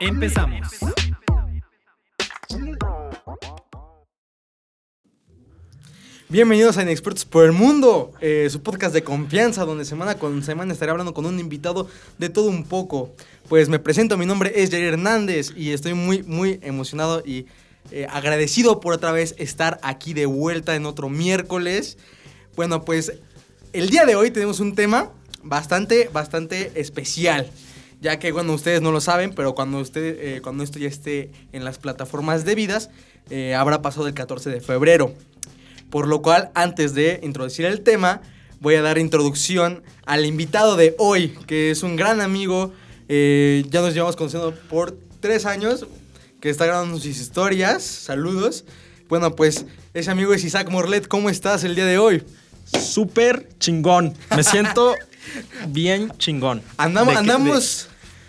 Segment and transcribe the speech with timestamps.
[0.00, 0.68] Empezamos.
[6.30, 10.72] Bienvenidos a Inexpertos por el Mundo, eh, su podcast de confianza, donde semana con semana
[10.72, 13.10] estaré hablando con un invitado de todo un poco.
[13.48, 17.46] Pues me presento, mi nombre es Jair Hernández y estoy muy, muy emocionado y
[17.90, 21.98] eh, agradecido por otra vez estar aquí de vuelta en otro miércoles.
[22.54, 23.14] Bueno, pues
[23.72, 25.10] el día de hoy tenemos un tema
[25.42, 27.50] bastante, bastante especial.
[28.00, 31.32] Ya que, bueno, ustedes no lo saben, pero cuando, usted, eh, cuando esto ya esté
[31.52, 32.88] en las plataformas debidas,
[33.56, 35.12] habrá pasado el 14 de febrero.
[35.90, 38.22] Por lo cual, antes de introducir el tema,
[38.60, 42.72] voy a dar introducción al invitado de hoy, que es un gran amigo.
[43.08, 45.86] Eh, ya nos llevamos conociendo por tres años,
[46.40, 47.82] que está grabando sus historias.
[47.82, 48.64] Saludos.
[49.08, 51.08] Bueno, pues ese amigo es Isaac Morlet.
[51.08, 52.22] ¿Cómo estás el día de hoy?
[52.64, 54.14] Súper chingón.
[54.36, 54.94] Me siento
[55.68, 56.62] bien chingón.
[56.76, 57.88] Andamos, andamos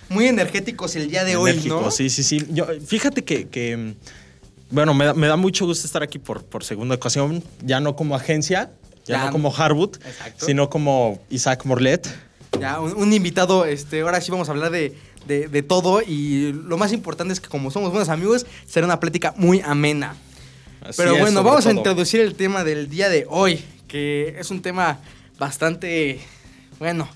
[0.09, 1.92] muy energéticos el día de hoy, ¿no?
[1.92, 2.48] Sí, sí, sí.
[2.50, 3.95] Yo, fíjate que
[4.72, 8.72] bueno, me da, mucho gusto estar aquí por, por segunda ocasión, ya no como agencia,
[9.05, 9.97] ya, no como Harwood,
[10.38, 12.08] sino como Isaac Morlet.
[12.59, 16.94] Ya, un, invitado, este, ahora sí vamos a hablar de, de, todo y lo más
[16.94, 20.15] importante es que como somos buenos amigos, será una plática muy amena.
[20.98, 24.99] Pero bueno, vamos a introducir el tema del día de hoy, que es un tema
[25.38, 26.20] bastante,
[26.80, 27.08] bueno,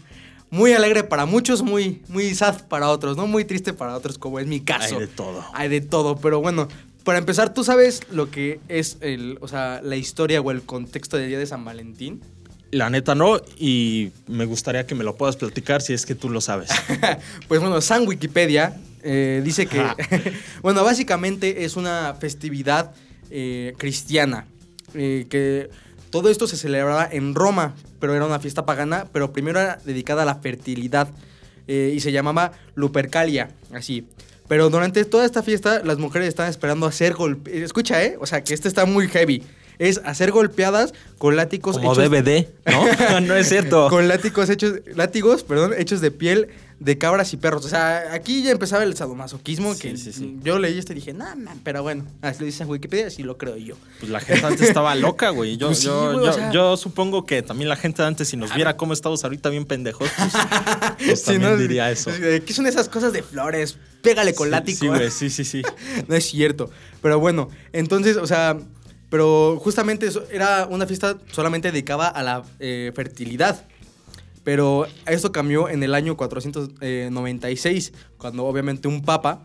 [0.50, 3.28] muy alegre para muchos, muy, muy sad para otros, ¿no?
[3.28, 4.96] Muy triste para otros, como es mi caso.
[4.96, 5.44] Hay de todo.
[5.54, 6.68] Hay de todo, pero bueno,
[7.06, 11.18] para empezar, ¿tú sabes lo que es el, o sea, la historia o el contexto
[11.18, 12.20] del Día de San Valentín?
[12.72, 16.30] La neta no, y me gustaría que me lo puedas platicar si es que tú
[16.30, 16.72] lo sabes.
[17.48, 19.86] pues bueno, San Wikipedia eh, dice que,
[20.64, 22.92] bueno, básicamente es una festividad
[23.30, 24.48] eh, cristiana,
[24.96, 25.70] eh, que
[26.10, 30.24] todo esto se celebraba en Roma, pero era una fiesta pagana, pero primero era dedicada
[30.24, 31.10] a la fertilidad
[31.68, 34.06] y se llamaba Lupercalia, así.
[34.48, 37.64] Pero durante toda esta fiesta, las mujeres están esperando hacer golpe.
[37.64, 38.18] Escucha, ¿eh?
[38.20, 39.44] O sea, que este está muy heavy.
[39.78, 43.20] Es hacer golpeadas con látigos Como DVD, ¿no?
[43.22, 43.90] no es cierto.
[43.90, 46.48] Con látigos hechos, látigos, perdón, hechos de piel
[46.80, 47.66] de cabras y perros.
[47.66, 49.96] O sea, aquí ya empezaba el sadomasoquismo que
[50.44, 53.24] yo leí esto y dije, nah, man, pero bueno, así lo dice en Wikipedia, así
[53.24, 53.76] lo creo yo.
[54.00, 55.58] Pues la gente antes estaba loca, güey.
[55.58, 59.24] Yo, pues yo, yo, supongo que también la gente antes, si nos viera cómo estamos
[59.24, 60.34] ahorita bien pendejos, pues,
[61.06, 62.12] pues también diría eso.
[62.12, 63.78] ¿Qué son esas cosas de flores?
[64.06, 64.78] Pégale con látigo.
[64.78, 65.62] Sí, güey, sí, sí, sí.
[66.08, 66.70] no es cierto.
[67.02, 68.58] Pero bueno, entonces, o sea,
[69.10, 73.66] pero justamente era una fiesta solamente dedicada a la eh, fertilidad.
[74.44, 79.42] Pero esto cambió en el año 496, cuando obviamente un papa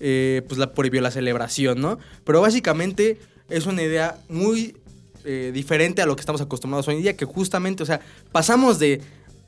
[0.00, 1.98] eh, pues la prohibió la celebración, ¿no?
[2.24, 4.76] Pero básicamente es una idea muy
[5.24, 8.00] eh, diferente a lo que estamos acostumbrados hoy en día, que justamente, o sea,
[8.32, 9.02] pasamos de,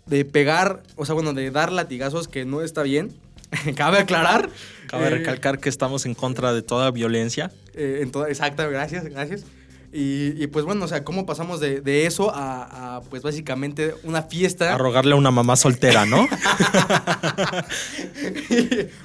[0.07, 3.13] de pegar, o sea, bueno, de dar latigazos que no está bien,
[3.77, 4.51] cabe aclarar.
[4.87, 7.53] Cabe eh, recalcar que estamos en contra de toda violencia.
[7.75, 9.45] en toda, exacto, gracias, gracias.
[9.95, 14.75] Y, pues bueno, o sea, ¿cómo pasamos de, eso a, pues básicamente una fiesta?
[14.75, 16.23] A rogarle a una mamá soltera, ¿no?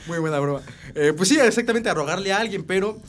[0.08, 0.62] Muy buena broma.
[0.96, 3.02] Eh, pues sí, exactamente, a rogarle a alguien, pero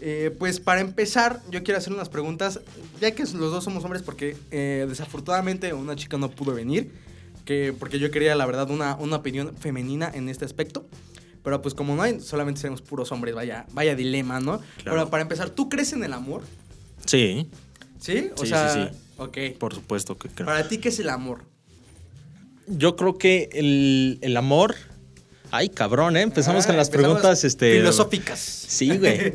[0.00, 2.60] eh, pues para empezar, yo quiero hacer unas preguntas,
[3.02, 6.90] ya que los dos somos hombres, porque eh, desafortunadamente una chica no pudo venir,
[7.44, 10.86] que, porque yo quería, la verdad, una, una opinión femenina en este aspecto.
[11.42, 14.60] Pero pues como no hay, solamente seremos puros hombres, vaya, vaya dilema, ¿no?
[14.84, 16.42] Pero para empezar, ¿tú crees en el amor?
[17.06, 17.48] Sí.
[17.98, 18.30] ¿Sí?
[18.36, 19.38] O sea, sí, Ok.
[19.58, 20.46] Por supuesto que creo.
[20.46, 21.44] Para ti, ¿qué es el amor?
[22.66, 24.76] Yo creo que el, amor.
[25.50, 26.22] Ay, cabrón, ¿eh?
[26.22, 28.38] Empezamos con las preguntas este, filosóficas.
[28.38, 29.34] Sí, güey.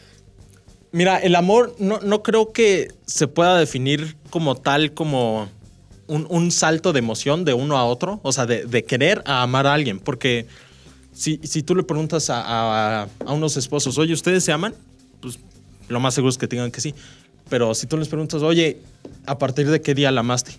[0.92, 5.48] Mira, el amor no, creo que se pueda definir como tal, como
[6.10, 8.20] un, salto de emoción de uno a otro.
[8.22, 9.98] O sea, de, querer a amar a alguien.
[9.98, 10.46] Porque
[11.12, 14.74] si, tú le preguntas a, a unos esposos, oye, ¿ustedes se aman?
[15.20, 15.38] Pues
[15.88, 16.94] lo más seguro es que tengan que sí.
[17.48, 18.80] Pero si tú les preguntas, oye,
[19.26, 20.58] ¿a partir de qué día la amaste?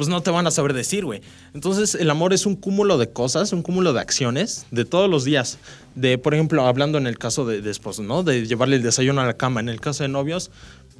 [0.00, 1.20] pues no te van a saber decir, güey.
[1.52, 5.24] Entonces, el amor es un cúmulo de cosas, un cúmulo de acciones de todos los
[5.24, 5.58] días.
[5.94, 8.22] De, por ejemplo, hablando en el caso de, de esposos, ¿no?
[8.22, 9.60] De llevarle el desayuno a la cama.
[9.60, 10.50] En el caso de novios,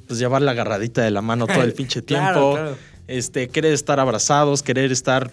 [0.05, 2.51] pues llevar la agarradita de la mano todo el pinche tiempo.
[2.51, 2.77] Claro, claro.
[3.07, 5.31] Este, querer estar abrazados, querer estar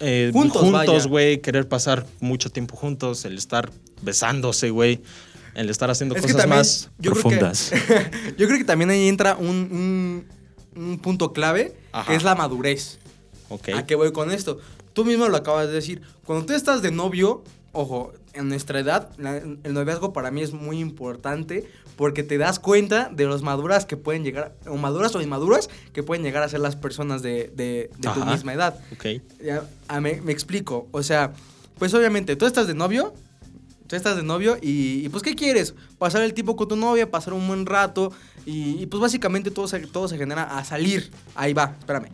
[0.00, 3.70] eh, Juntos, güey, querer pasar mucho tiempo juntos, el estar
[4.02, 5.00] besándose, güey,
[5.54, 7.72] el estar haciendo Es cosas también, más yo creo que- profundas.
[8.36, 10.24] Yo creo que también ahí entra un, un-
[10.82, 12.10] un punto clave, Ajá.
[12.10, 12.98] que es la madurez.
[13.48, 13.70] Ok.
[13.74, 14.58] ¿A qué voy con esto?
[14.92, 16.02] Tú mismo lo acabas de decir.
[16.26, 17.42] Cuando tú estás de novio,
[17.76, 22.58] ojo, en nuestra edad, la- el noviazgo para mí es muy importante porque te das
[22.58, 26.48] cuenta de los maduras que pueden llegar, o maduras o inmaduras que pueden llegar a
[26.48, 28.78] ser las personas de, de- de tu misma edad.
[28.92, 29.06] Ok.
[29.42, 29.62] Ya,
[30.00, 30.88] me, me explico.
[30.92, 31.32] O sea,
[31.78, 33.14] pues obviamente, tú estás de novio.
[33.86, 35.72] Tú estás de novio y, y, pues ¿qué quieres?
[35.96, 38.10] Pasar el tiempo con tu novia, pasar un buen rato
[38.44, 41.12] y, y, pues básicamente todo se, todo se genera a salir.
[41.36, 42.08] Ahí va, espérame.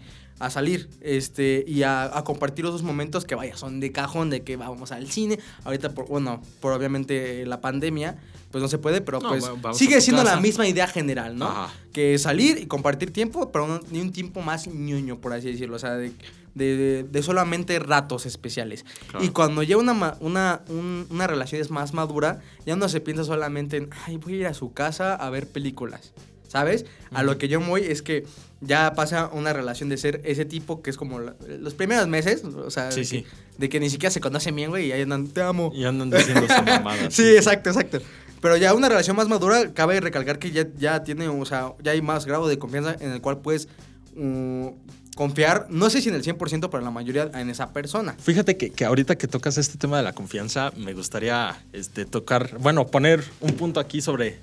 [0.45, 4.43] A salir este, y a, a compartir esos momentos que vaya, son de cajón, de
[4.43, 5.39] que vamos al cine.
[5.65, 8.19] Ahorita, por, bueno, por obviamente la pandemia,
[8.51, 9.45] pues no se puede, pero No, pues
[9.79, 11.47] sigue siendo la misma idea general, ¿no?
[11.47, 11.73] Ajá.
[11.93, 15.77] Que salir y compartir tiempo, pero no- ni un tiempo más ñoño, por así decirlo.
[15.77, 16.11] O sea, de,
[16.57, 18.85] de, de- de solamente ratos especiales.
[19.11, 19.25] Claro.
[19.25, 23.23] Y cuando ya una, una, un- una relación es más madura, ya no se piensa
[23.23, 26.13] solamente en, ay, voy a ir a su casa a ver películas.
[26.49, 26.85] ¿Sabes?
[27.13, 28.27] A lo que yo voy es que
[28.65, 32.43] ya pasa una relación de ser ese tipo que es como la- los primeros meses,
[32.45, 33.23] o sea, Sí, de, sí.
[33.23, 33.29] Que,
[33.59, 35.71] de que ni siquiera se conocen bien, güey, y ahí andan, te amo.
[35.75, 36.97] Y andan diciendo esa mamada.
[37.11, 37.99] Sí, exacto, exacto.
[38.41, 41.93] Pero ya una relación más madura, cabe recalcar que ya, ya tiene, o sea, ya
[41.93, 43.69] hay más grado de confianza en el cual puedes
[44.17, 44.67] mm,
[45.15, 46.39] confiar, no sé si en el 100%,
[46.69, 48.15] pero en la mayoría en esa persona.
[48.19, 52.59] Fíjate que, que ahorita que tocas este tema de la confianza, me gustaría este, tocar,
[52.59, 54.39] bueno, poner un punto aquí sobre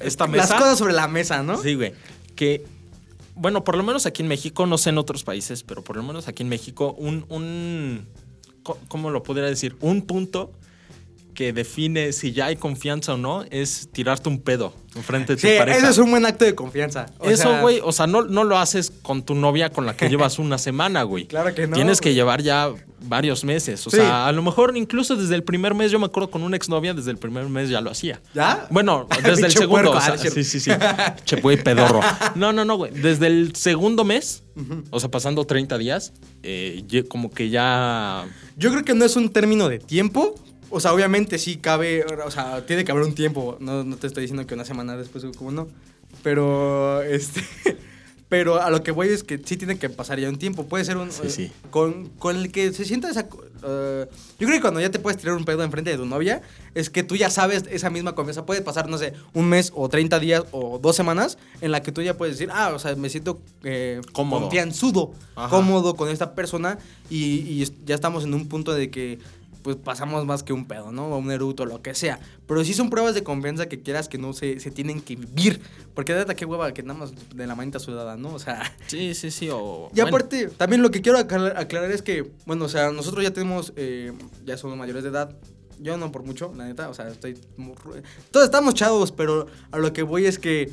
[0.00, 0.48] esta mesa.
[0.54, 1.60] Las cosas sobre la mesa, ¿no?
[1.60, 1.92] Sí, güey.
[2.36, 2.64] Que,
[3.34, 6.02] bueno, por lo menos aquí en México, no sé en otros países, pero por lo
[6.02, 8.06] menos aquí en México, un, un
[8.88, 9.76] ¿cómo lo podría decir?
[9.80, 10.52] Un punto
[11.34, 15.48] que define si ya hay confianza o no es tirarte un pedo enfrente de tu
[15.48, 15.78] Sí, pareja.
[15.78, 17.06] eso es un buen acto de confianza.
[17.18, 20.08] O Eso, güey, o sea, no, no lo haces con tu novia con la que
[20.08, 21.26] llevas una semana, güey.
[21.32, 22.70] Claro que no, Tienes que llevar ya
[23.04, 23.84] varios meses.
[23.86, 23.96] O Sí.
[23.96, 26.94] sea, a lo mejor incluso desde el primer mes, yo me acuerdo con una exnovia,
[26.94, 28.20] desde el primer mes ya lo hacía.
[28.34, 28.66] ¿Ya?
[28.70, 29.90] Bueno, desde el segundo.
[29.90, 30.70] puerco, o sea, ah, sí, sí, sí.
[31.24, 32.00] Che, güey, pedorro.
[32.36, 32.92] No, no, no, güey.
[32.92, 34.44] Desde el segundo mes,
[34.90, 36.12] o sea, pasando 30 días,
[36.42, 38.24] eh, como que ya.
[38.56, 40.34] Yo creo que no es un término de tiempo.
[40.70, 43.58] O sea, obviamente sí cabe, o sea, tiene que haber un tiempo.
[43.60, 45.68] No, no te estoy diciendo que una semana después, como no.
[46.22, 47.42] Pero, este...
[48.32, 50.64] Pero a lo que voy es que sí tiene que pasar ya un tiempo.
[50.64, 51.12] Puede ser un...
[51.12, 51.42] Sí, sí.
[51.42, 53.26] eh, Con, con el que se sienta esa...
[53.62, 54.06] eh,
[54.38, 56.40] yo creo que cuando ya te puedes tirar un pedo enfrente de tu novia,
[56.74, 58.46] es que tú ya sabes esa misma confianza.
[58.46, 61.92] Puede pasar, no sé, un mes o 30 días o dos semanas en la que
[61.92, 64.40] tú ya puedes decir, ah, o sea, me siento eh, Cómodo.
[64.44, 65.50] confianzudo, Ajá.
[65.50, 66.78] cómodo con esta persona
[67.10, 69.18] y, ya estamos en un punto de que
[69.62, 71.06] pues pasamos más que un pedo, ¿no?
[71.06, 72.18] O un eruto, lo que sea.
[72.46, 75.60] Pero sí son pruebas de confianza que quieras que no se, se tienen que vivir.
[75.94, 78.34] Porque neta, qué hueva que nada más de la manita sudada, ¿no?
[78.34, 78.62] O sea...
[78.88, 79.48] Sí, sí, sí.
[79.50, 82.90] O, Y bueno, aparte, también lo que quiero aclarar, aclarar es que, bueno, o sea,
[82.90, 84.12] nosotros ya tenemos, eh,
[84.44, 85.34] ya somos mayores de edad.
[85.80, 87.34] Yo no por mucho, la neta, o sea, estoy...
[88.30, 90.70] Todos estamos chavos, pero a lo que voy es que...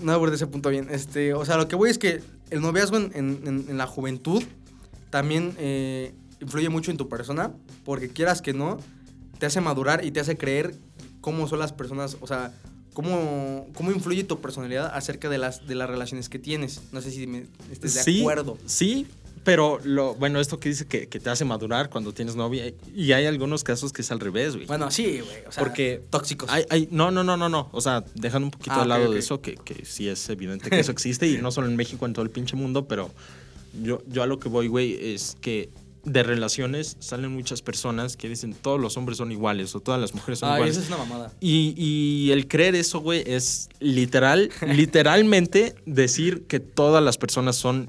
[0.00, 0.88] No abordé ese punto bien.
[0.90, 3.86] Este, o sea, lo que voy es que el noviazgo en, en- en- en la
[3.86, 4.42] juventud
[5.10, 7.52] también eh, influye mucho en tu persona,
[7.84, 8.78] porque quieras que no,
[9.38, 10.74] te hace madurar y te hace creer
[11.20, 12.52] cómo son las personas, o sea,
[12.92, 16.82] cómo, cómo influye tu personalidad acerca de las, de las relaciones que tienes.
[16.92, 18.58] No sé si me estés de sí, acuerdo.
[18.66, 19.06] Sí,
[19.44, 23.12] pero lo, bueno, esto que dice que, que te hace madurar cuando tienes novia, y
[23.12, 24.66] hay algunos casos que es al revés, güey.
[24.66, 25.44] Bueno, sí, güey.
[25.48, 26.48] O sea, Porque tóxicos.
[26.50, 27.68] Hay, hay- no, no, no, no, no.
[27.72, 30.70] O sea, dejando un poquito Ah, al lado de eso, que, que sí es evidente
[30.70, 33.10] que eso existe, y no solo en México, en todo el pinche mundo, pero
[33.82, 35.70] yo, yo a lo que voy, güey, es que
[36.04, 40.14] de relaciones salen muchas personas que dicen todos los hombres son iguales o todas las
[40.14, 40.76] mujeres son Ay, iguales.
[40.76, 41.32] esa es una mamada.
[41.40, 47.88] Y, y el creer eso, güey, es literal, literalmente decir que todas las personas son,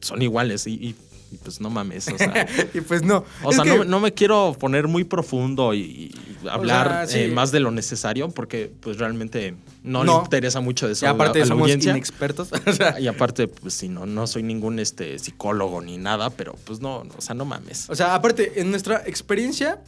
[0.00, 0.66] son iguales.
[0.66, 0.94] Y, y-
[1.30, 2.46] y pues no mames, o sea.
[2.74, 3.24] y pues no.
[3.42, 7.06] O Es sea, que- no, no me quiero poner muy profundo y, y hablar sea,
[7.06, 7.18] sí.
[7.24, 10.18] eh, más de lo necesario porque pues realmente no, No.
[10.18, 11.90] le interesa mucho de eso Y aparte a a somos audiencia.
[11.90, 12.50] inexpertos.
[12.66, 16.54] o sea, Y aparte, pues sí, no, no soy ningún este, psicólogo ni nada, pero
[16.64, 17.90] pues no, o sea, no mames.
[17.90, 19.80] o sea, aparte, en nuestra experiencia,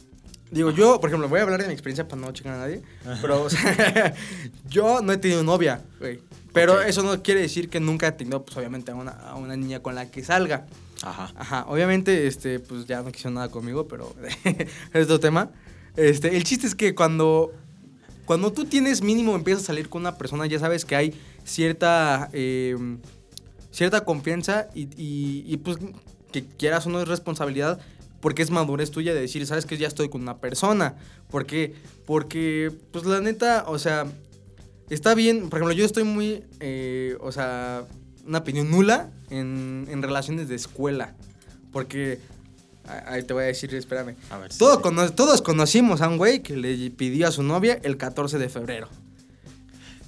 [0.51, 2.81] digo, yo, por ejemplo, voy a hablar de mi experiencia para no chingar a nadie,
[3.21, 4.13] pero, o sea,
[4.69, 6.19] yo no he tenido novia, güey.
[6.51, 9.55] Pero eso no quiere decir que nunca he tenido, pues, obviamente, a una, a una
[9.55, 10.65] niña con la que salga.
[11.03, 11.31] Ajá.
[11.37, 14.13] Ajá, obviamente, este, pues ya no quiso nada conmigo, pero
[14.93, 15.51] es otro tema.
[15.95, 17.51] Este, el chiste es que cuando,
[18.25, 21.13] cuando tú tienes mínimo, empiezas a salir con una persona, ya sabes que hay
[21.45, 22.75] cierta, eh,
[23.71, 25.77] cierta confianza y, y- y, pues
[26.31, 27.79] que quieras o no es responsabilidad
[28.21, 30.95] porque es madurez tuya de decir, sabes que ya estoy con una persona.
[31.31, 31.73] ¿Por qué?
[32.05, 34.05] Porque, pues la neta, o sea,
[34.89, 35.49] está bien.
[35.49, 37.85] Por ejemplo, yo estoy muy, eh, o sea,
[38.29, 41.15] una opinión nula en, en relaciones de escuela.
[41.73, 42.19] Porque,
[43.07, 44.15] ahí te voy a decir, espérame.
[44.29, 44.81] A ver, sí, Todo sí.
[44.83, 48.47] cono- todos conocimos a un güey que le pidió a su novia el 14 de
[48.49, 48.87] febrero.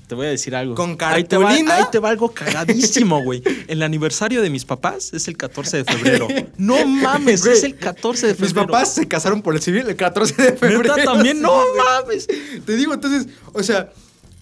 [0.07, 0.75] Te voy a decir algo.
[0.75, 1.75] Con Ahí te va, cartulina.
[1.77, 3.41] ahí te va algo cagadísimo, güey.
[3.67, 6.27] El aniversario de mis papás es el 14 de febrero.
[6.57, 8.67] No mames, Güey, es el 14 de Mis febrero.
[8.67, 10.95] papás se casaron por el civil el 14 de febrero.
[10.95, 11.41] ¿Neta también?
[11.41, 12.27] No mames.
[12.27, 13.89] Te digo, entonces, o sea,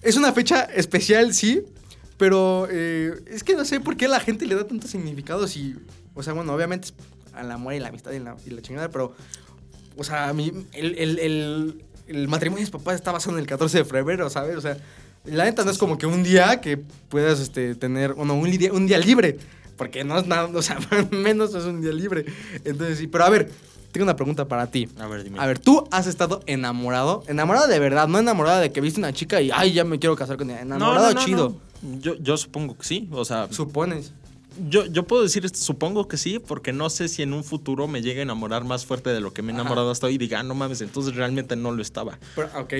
[0.02, 1.62] es una fecha especial, sí,
[2.20, 5.74] pero eh, es que no sé por qué la gente le da tanto significado si,
[6.12, 6.94] o sea, bueno, obviamente es
[7.32, 9.14] al amor y la amistad y la, y la chingada, pero,
[9.96, 13.40] o sea, a mí, el, el, el, el matrimonio de mis papás está basado en
[13.40, 14.54] el 14 de febrero, ¿sabes?
[14.54, 14.76] O sea,
[15.24, 18.70] la neta no es como que un día que puedas este, tener, bueno, un día,
[18.70, 19.38] un día libre,
[19.78, 20.76] porque no es nada, o sea,
[21.10, 22.26] menos es un día libre.
[22.66, 23.50] Entonces, sí, pero a ver,
[23.92, 24.90] tengo una pregunta para ti.
[24.98, 25.38] A ver, dime.
[25.40, 29.14] A ver, tú has estado enamorado, enamorado de verdad, no enamorado de que viste una
[29.14, 30.60] chica y ay, ya me quiero casar con ella.
[30.60, 31.48] Enamorado chido.
[31.48, 31.69] no.
[32.00, 33.08] Yo, yo supongo que sí.
[33.12, 34.12] O sea, Supones.
[34.68, 37.88] yo, yo puedo decir esto, supongo que sí, porque no sé si en un futuro
[37.88, 39.62] me llegue a enamorar más fuerte de lo que me he Ajá.
[39.62, 42.18] enamorado hasta hoy y diga, ah, no mames, entonces realmente no lo estaba.
[42.36, 42.74] Pero, ok.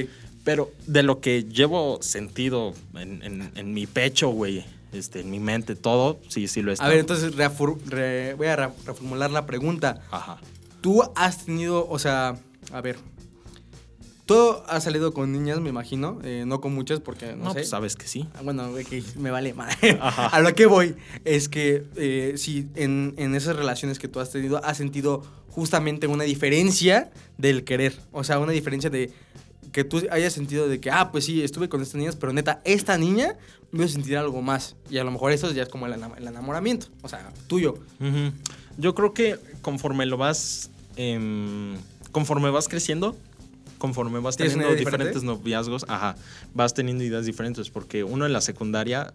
[0.45, 5.39] Pero de lo que llevo sentido en, en- en mi pecho, güey, este, en mi
[5.39, 9.47] mente, todo, sí, sí lo he A ver, entonces re- voy a re- reformular la
[9.47, 10.03] pregunta.
[10.11, 10.39] Ajá.
[10.81, 12.37] Tú has tenido, o sea,
[12.73, 12.97] a ver.
[14.31, 17.55] Tú has salido con niñas, me imagino, eh, no con muchas porque no, No, sé.
[17.55, 18.29] pues sabes que sí.
[18.35, 19.99] Ah, Bueno, que me vale madre.
[20.01, 20.95] A lo que voy
[21.25, 26.07] es que eh, si en, en esas relaciones que tú has tenido has sentido justamente
[26.07, 27.99] una diferencia del querer.
[28.13, 29.11] O sea, una diferencia de
[29.73, 32.61] que tú hayas sentido de que, ah, pues sí, estuve con estas niñas, pero neta,
[32.65, 33.37] esta niña
[33.73, 34.77] me hizo sentir algo más.
[34.91, 36.87] Y a lo mejor eso ya es como el, enam- el enamoramiento.
[37.03, 37.79] O sea, tuyo.
[38.79, 40.71] Yo creo que conforme lo vas.
[40.97, 41.75] em,
[42.13, 43.17] conforme vas creciendo,
[43.81, 45.09] conforme vas ¿Tienes una teniendo diferente?
[45.09, 46.15] diferentes noviazgos, ajá,
[46.55, 47.69] vas teniendo ideas diferentes.
[47.71, 49.13] Porque uno en la secundaria,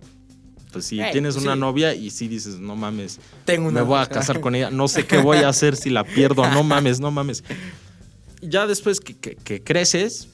[0.74, 1.60] pues si tienes una sí.
[1.60, 3.80] novia y sí dices, no mames, Tengo una.
[3.80, 6.46] me voy a casar con ella, no sé qué voy a hacer si la pierdo,
[6.50, 7.44] no mames, no mames.
[8.42, 10.28] Ya después que, que- que creces,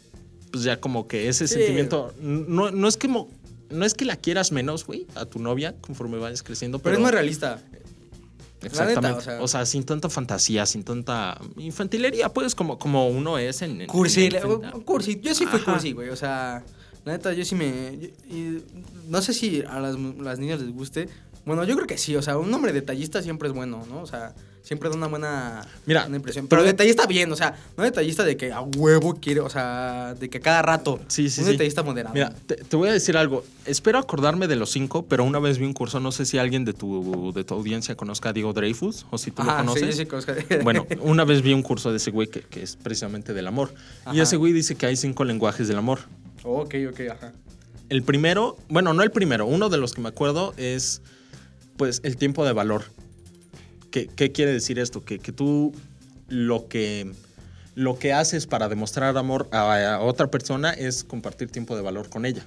[0.52, 1.56] pues ya como que ese Sí.
[1.56, 3.30] sentimiento, no, no es que mo-
[3.70, 7.02] no es que la quieras menos, güey, a tu novia conforme vayas creciendo, Pero es
[7.02, 7.62] más realista.
[8.62, 9.18] Exactamente.
[9.32, 13.62] neta, o o, sea- sin tanta fantasía, sin tanta infantilería, pues, como, como uno es
[13.62, 13.82] en.
[13.82, 15.20] en- Cursi, en- cursi.
[15.22, 15.72] Yo sí fui Ajá.
[15.74, 16.10] cursi, güey.
[16.10, 16.64] O sea,
[17.06, 17.98] la neta, yo sí me.
[18.00, 18.64] yo- y
[19.08, 21.10] no sé si a las, las niñas les guste.
[21.46, 22.16] Bueno, yo creo que sí.
[22.16, 24.02] O sea, un hombre detallista siempre es bueno, ¿no?
[24.02, 26.48] O sea, siempre da una buena, Mira, buena impresión.
[26.48, 30.14] pero- Pero detallista bien, o sea, no detallista de que a huevo quiere, o sea,
[30.20, 31.00] de que cada rato.
[31.08, 31.52] Sí, sí, un sí.
[31.54, 32.14] detallista moderado.
[32.14, 33.44] Mira, te, te voy a decir algo.
[33.66, 36.64] Espero acordarme de los cinco, pero una vez vi un curso, no sé si alguien
[36.66, 39.68] de tu, de tu audiencia conozca a Diego Dreyfus o si tú lo Ajá, sí,
[39.68, 39.88] conoces.
[39.98, 40.34] yo sí conozco.
[40.64, 43.74] Bueno, una vez vi un curso de ese güey que, que es precisamente del amor.
[44.14, 46.00] Y ese güey dice que hay cinco lenguajes del amor.
[46.44, 47.34] ok, ok, ajá.
[47.90, 51.02] El primero, bueno, no el primero, uno de los que me acuerdo es,
[51.76, 52.86] pues, el tiempo de valor.
[53.92, 55.04] ¿Qué, qué quiere decir esto?
[55.04, 55.74] Que, que tú
[56.28, 57.12] lo que,
[57.76, 62.10] lo que haces para demostrar amor a, a otra persona es compartir tiempo de valor
[62.10, 62.46] con ella.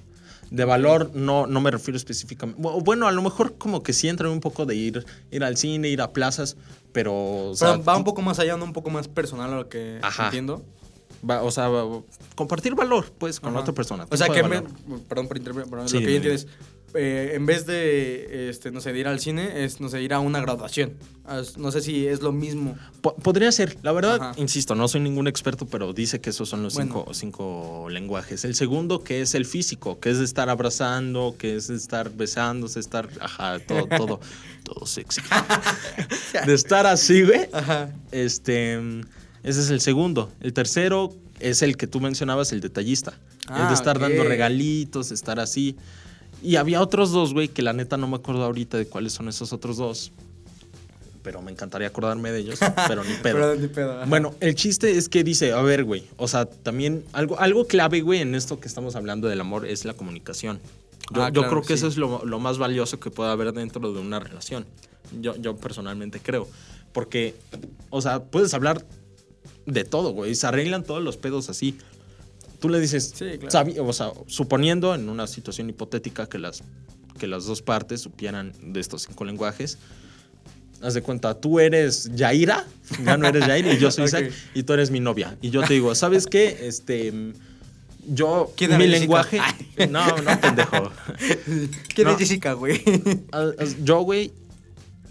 [0.51, 2.61] De valor no, no me refiero específicamente.
[2.61, 5.57] bu- Bueno, a lo mejor como que sí entra un poco de ir, ir al
[5.57, 6.55] cine, ir a plazas,
[6.91, 7.13] pero...
[7.13, 8.65] o Pero sea, va un poco más allá, ¿no?
[8.65, 10.25] Un poco más personal a lo que Ajá.
[10.25, 10.63] entiendo.
[11.27, 12.03] va- o sea, va-
[12.35, 13.61] compartir valor, pues, con Ajá.
[13.61, 14.05] otra persona.
[14.09, 14.61] O sea, que vez-
[15.09, 16.47] perdón por interrumpir, pero Sí, lo que dime, yo entiendo es,
[16.95, 20.13] eh, en vez de, este, no sé, de ir al cine, es, no sé, ir
[20.13, 20.93] a una graduación.
[21.57, 22.77] No sé si es lo mismo.
[23.01, 24.33] Po- Podría ser, la verdad, Ajá.
[24.37, 26.93] insisto, no soy ningún experto, pero dice que esos son los Bueno.
[27.05, 28.45] cinco, cinco lenguajes.
[28.45, 32.11] El segundo, que es el físico, que es de estar abrazando, que es de estar
[32.11, 34.19] besándose, estar, ajá, todo, todo,
[34.63, 35.21] todo sexy.
[36.45, 37.47] de estar así, güey.
[37.51, 37.89] Ajá.
[38.11, 38.75] Este,
[39.43, 40.31] ese es el segundo.
[40.41, 43.11] El tercero es el que tú mencionabas, el detallista.
[43.47, 45.75] el Ah, de estar dando regalitos, estar así.
[46.45, 49.27] Y había otros dos, güey, que la neta no me acuerdo ahorita de cuáles son
[49.27, 50.11] esos otros dos.
[51.23, 53.33] Pero me encantaría acordarme de ellos, pero ni pedo.
[53.35, 53.93] Pero ni pedo.
[53.97, 54.05] ajá.
[54.05, 58.01] Bueno, el chiste es que dice, a ver, güey, o sea, también algo, algo clave,
[58.01, 60.59] güey, en esto que estamos hablando del amor es la comunicación.
[61.11, 61.73] Yo, Ah, yo claro, creo que sí.
[61.73, 64.65] eso es lo, lo más valioso que puede haber dentro de una relación.
[65.19, 66.47] Yo, yo personalmente creo.
[66.93, 67.33] Porque,
[67.89, 68.85] o sea, puedes hablar
[69.65, 70.35] de todo, güey.
[70.35, 71.75] Se arreglan todos los pedos así.
[72.59, 73.49] Tú le dices, Sí, claro.
[73.51, 76.63] sabi- o sea, suponiendo en una situación hipotética que las,
[77.19, 79.77] que las dos partes supieran de estos cinco lenguajes,
[80.81, 82.65] haz de cuenta, tú eres Yaira,
[83.03, 84.05] ya no eres Yaira, y yo soy.
[84.05, 85.37] Isaac, y tú eres mi novia.
[85.41, 86.57] Y yo te digo, ¿sabes qué?
[86.67, 87.11] Este,
[88.07, 88.99] Yo, ¿Quién era mi Jessica?
[88.99, 89.39] lenguaje.
[89.89, 90.91] No, no, pendejo.
[91.95, 92.11] ¿Quién No.
[92.11, 92.81] es Jessica, güey?
[93.31, 94.31] Ah, ah, Yo, güey,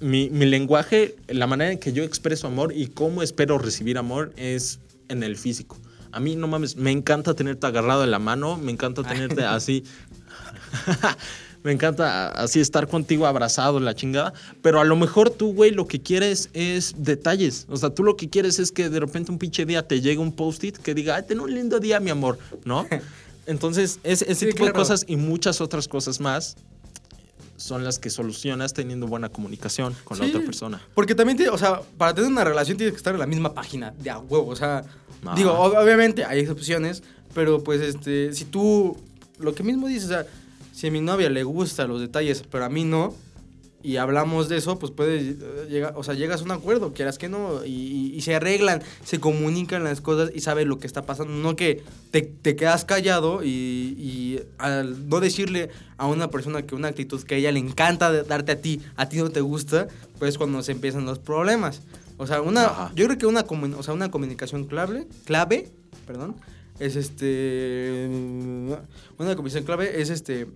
[0.00, 4.32] mi, mi lenguaje, la manera en que yo expreso amor y cómo espero recibir amor
[4.36, 5.76] es en el físico.
[6.14, 9.84] A mí, no mames, me encanta tenerte agarrado de la mano, me encanta tenerte así.
[11.62, 14.32] me encanta así estar contigo abrazado, la chingada.
[14.62, 17.66] Pero a lo mejor tú, güey, lo que quieres es detalles.
[17.70, 20.18] O sea, tú lo que quieres es que de repente un pinche día te llegue
[20.18, 22.86] un post-it que diga, ay, ten un lindo día, mi amor, ¿no?
[23.46, 26.56] Entonces, es- ese Sí, tipo de cosas y muchas otras cosas más
[27.56, 30.82] son las que solucionas teniendo buena comunicación con la otra persona.
[30.94, 33.54] Porque también, te- o sea, para tener una relación tienes que estar en la misma
[33.54, 34.48] página de a huevo.
[34.48, 34.82] O sea,
[35.32, 35.36] Ajá.
[35.36, 37.02] digo, ob- obviamente hay excepciones,
[37.34, 38.96] pero pues este, si tú,
[39.38, 40.26] lo que mismo dices, o sea,
[40.72, 43.14] si a mi novia le gustan los detalles, pero a mí no,
[43.82, 45.36] y hablamos de eso, pues puede eh,
[45.68, 49.20] llegar, o sea, llegas a un acuerdo, quieras que no, y, y- se arreglan, se
[49.20, 53.44] comunican las cosas y sabes lo que está pasando, no que te, te quedas callado
[53.44, 57.58] y, y al no decirle a una persona que una actitud que a ella le
[57.58, 59.88] encanta darte a ti, a ti no te gusta,
[60.18, 61.82] pues cuando se empiezan los problemas.
[62.16, 62.92] O sea, una, Ajá.
[62.94, 63.40] yo creo que una,
[63.76, 65.70] o sea, una comunicación clave, clave,
[66.06, 66.36] perdón,
[66.78, 68.08] es este,
[69.18, 70.46] una comunicación clave es este,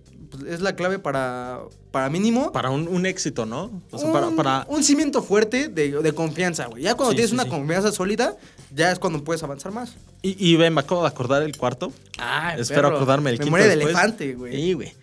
[0.47, 1.61] es la clave para,
[1.91, 3.81] para mínimo Para un, un éxito, ¿no?
[3.91, 6.83] O sea, para, un, para- un cimiento fuerte de, de confianza, güey.
[6.83, 7.49] Ya cuando Sí, tienes sí, una sí.
[7.49, 8.35] confianza sólida,
[8.73, 9.95] ya es cuando puedes avanzar más.
[10.21, 11.91] Y, y ve, me acabo de acordar el cuarto.
[12.17, 13.95] Ah, Espero acordarme el quinto Memoria de después.
[13.95, 14.55] elefante, güey.
[14.55, 14.93] Sí, güey.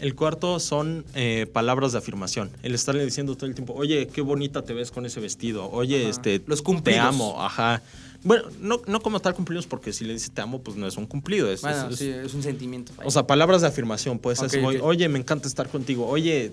[0.00, 2.50] El cuarto son eh, palabras de afirmación.
[2.62, 5.68] El estarle diciendo todo el tiempo, oye, qué bonita te ves con ese vestido.
[5.70, 6.10] Oye, Ajá.
[6.10, 7.00] este, Los te cumplidos.
[7.00, 7.42] amo.
[7.42, 7.82] Ajá.
[8.24, 10.96] Bueno, no, no como tal cumplidos, porque si le dices te amo, pues no es
[10.96, 11.50] un cumplido.
[11.50, 12.92] Es, Bueno, es- es- sí, es un sentimiento.
[13.04, 14.74] O sea, palabras de afirmación, pues Ok, es, ok.
[14.82, 16.06] oye, me encanta estar contigo.
[16.06, 16.52] Oye,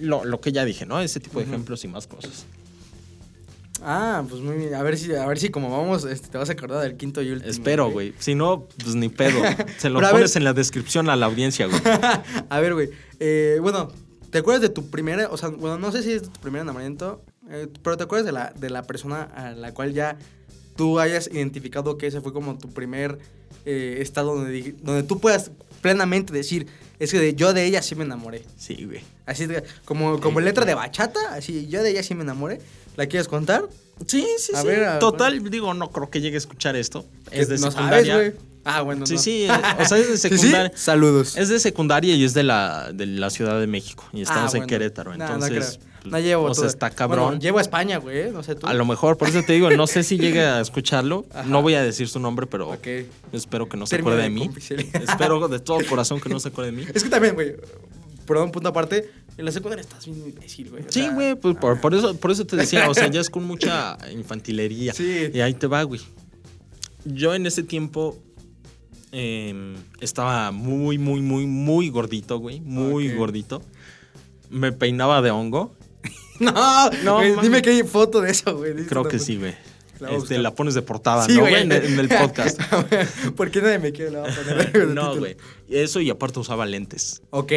[0.00, 1.00] lo, lo que ya dije, ¿no?
[1.00, 2.44] Ese tipo de ejemplos y más cosas.
[3.82, 4.74] Ah, pues muy bien.
[4.74, 7.22] A ver si, a ver si como vamos, este, te vas a acordar del quinto
[7.22, 7.50] y último.
[7.50, 8.14] Espero, güey.
[8.18, 9.40] Si no, pues ni pedo.
[9.78, 11.80] Se lo ver- pones en la descripción a la audiencia, güey.
[12.48, 12.90] a ver, güey.
[13.20, 13.90] Eh, bueno,
[14.30, 17.22] ¿te acuerdas de tu primera, o sea, bueno, no sé si es tu primer enamoramiento,
[17.50, 20.18] eh, pero ¿te acuerdas de la, de la persona a la cual ya
[20.76, 23.18] tú hayas identificado que ese fue como tu primer
[23.64, 26.66] eh, estado donde, donde tú puedas plenamente decir,
[26.98, 28.42] es que de- yo de ella sí me enamoré?
[28.56, 29.00] Sí, güey.
[29.26, 32.60] Así de- como, como letra de bachata, así yo de ella sí me enamoré.
[32.96, 33.62] ¿La quieres contar?
[34.06, 34.66] Sí, sí, A sí.
[34.66, 37.06] ver, a- Total, digo, no creo que llegue a escuchar esto.
[37.30, 38.12] Es de no secundaria.
[38.14, 38.34] sabes.
[38.64, 39.20] Ah, bueno, Sí, no.
[39.20, 39.46] sí,
[39.80, 40.72] o sea, es de secundaria.
[40.76, 41.36] Saludos.
[41.36, 44.04] Es de secundaria y es de la, de la Ciudad de México.
[44.12, 44.66] Y estamos Ah, en bueno.
[44.66, 45.12] Querétaro.
[45.16, 46.10] No, no Entonces, creo.
[46.10, 47.24] No llevo o sea, está cabrón.
[47.26, 48.66] Bueno, llevo a España, güey, no sé tú.
[48.68, 51.24] A lo mejor, por eso te digo, no sé si llegue a escucharlo.
[51.34, 51.44] Ajá.
[51.48, 52.86] No voy a decir su nombre, pero Ok.
[53.32, 54.50] espero que no se acuerde de mí.
[54.92, 56.84] espero de todo corazón que no se acuerde de mí.
[56.94, 57.56] Es que también, güey,
[58.26, 60.82] perdón, punto aparte, en la secundaria estás bien imbécil, güey.
[60.84, 63.20] o Sí, sea, güey, pues por, por eso, por eso te decía, o sea, ya
[63.20, 64.92] es con mucha infantilería.
[64.94, 65.30] Sí.
[65.32, 66.00] Y ahí te va, güey.
[67.04, 68.18] Yo en ese tiempo
[69.12, 72.60] em, estaba muy, muy, muy, muy gordito, güey.
[72.60, 73.62] Muy gordito.
[74.50, 75.74] Me peinaba de hongo.
[76.40, 78.74] No, No, güey, dime que hay foto de eso, güey.
[78.86, 79.54] Creo que sí, güey.
[80.00, 81.62] La Este, la pones de portada, Sí, ¿no, güey.
[81.62, 82.60] En, el- en el podcast.
[83.34, 85.38] ¿Por qué nadie me quiere la va a poner no, güey.
[85.70, 87.22] Eso y aparte usaba lentes.
[87.30, 87.52] Ok.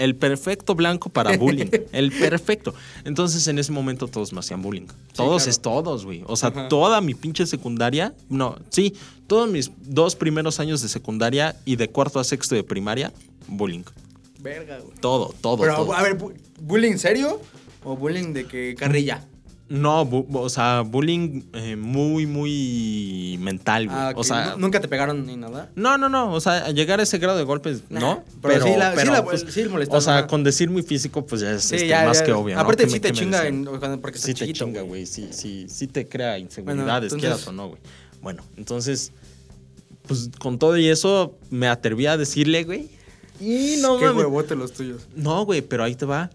[0.00, 1.66] El perfecto blanco para bullying.
[1.92, 2.74] El perfecto.
[3.04, 4.86] Entonces, en ese momento todos me hacían bullying.
[5.14, 5.50] Todos claro.
[5.50, 6.24] es todos, güey.
[6.26, 6.68] O sea, Ajá.
[6.68, 8.14] toda mi pinche secundaria.
[8.28, 8.94] No, sí.
[9.26, 13.12] Todos mis dos primeros años de secundaria y de cuarto a sexto de primaria,
[13.46, 13.82] bullying.
[14.40, 14.94] Verga, güey.
[15.00, 15.92] Todo, todo, Pero, todo.
[15.92, 17.40] a ver, bu- ¿bullying serio
[17.84, 19.26] o bullying de que carrilla?
[19.70, 23.96] No, o sea, bullying eh, muy, muy mental, güey.
[23.98, 25.70] Ah, O sea, nu- ¿Nunca te pegaron ni nada?
[25.76, 26.32] No, no, no.
[26.32, 28.24] O sea, a llegar a ese grado de golpes, Nah, no.
[28.42, 31.52] pero sí la- sí la- pues, sí O sea, con decir muy físico, pues ya
[31.52, 32.24] es Sí, este, ya, más ya.
[32.26, 32.56] que obvio.
[32.56, 32.62] ¿no?
[32.62, 35.06] Aparte ¿Qué sí te chinga en- porque estás Sí te chinga, güey.
[35.06, 37.80] Sí, sí, sí te crea inseguridades, entonces- quieras o no, güey.
[38.22, 39.12] Bueno, entonces,
[40.08, 42.88] pues con todo y eso, me atreví a decirle, güey.
[43.40, 44.24] Y no Qué mames.
[44.24, 45.06] huevote los tuyos.
[45.14, 46.28] No, güey, pero ahí te va.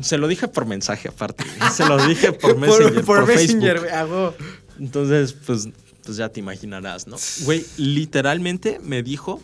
[0.00, 1.44] Se lo dije por mensaje aparte.
[1.72, 3.90] Se lo dije por Messenger, por, por Messenger, Facebook.
[3.90, 3.92] güey.
[3.92, 4.34] hago-
[4.78, 5.68] Entonces, pues,
[6.04, 7.16] pues ya te imaginarás, ¿no?
[7.44, 9.40] Güey, literalmente me dijo,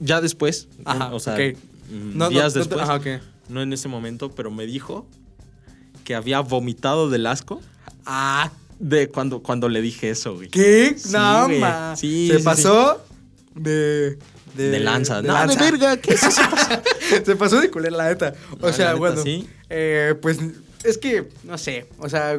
[0.00, 1.56] ya después, Ajá, o sea, ok.
[1.90, 3.06] mm, No, no, días no después, Ajá, ok.
[3.48, 5.06] no en ese momento, pero me dijo
[6.04, 7.60] que había vomitado del asco
[8.06, 10.48] Ah, de cuando, cuando le dije eso, güey.
[10.48, 10.94] ¿qué?
[10.96, 11.62] Sí, no, güey.
[11.96, 13.02] Sí, Se sí, pasó
[13.54, 14.18] de...
[14.54, 15.22] De, lanza.
[15.22, 15.62] de no, lanza.
[15.64, 16.42] de verga, ¿qué es eso?
[17.24, 18.34] Se pasó de culera, la neta.
[18.60, 19.22] O No, sea, neta, bueno.
[19.22, 19.48] sí.
[19.70, 20.38] eh, pues
[20.84, 21.86] es que, no sé.
[21.98, 22.38] O sea,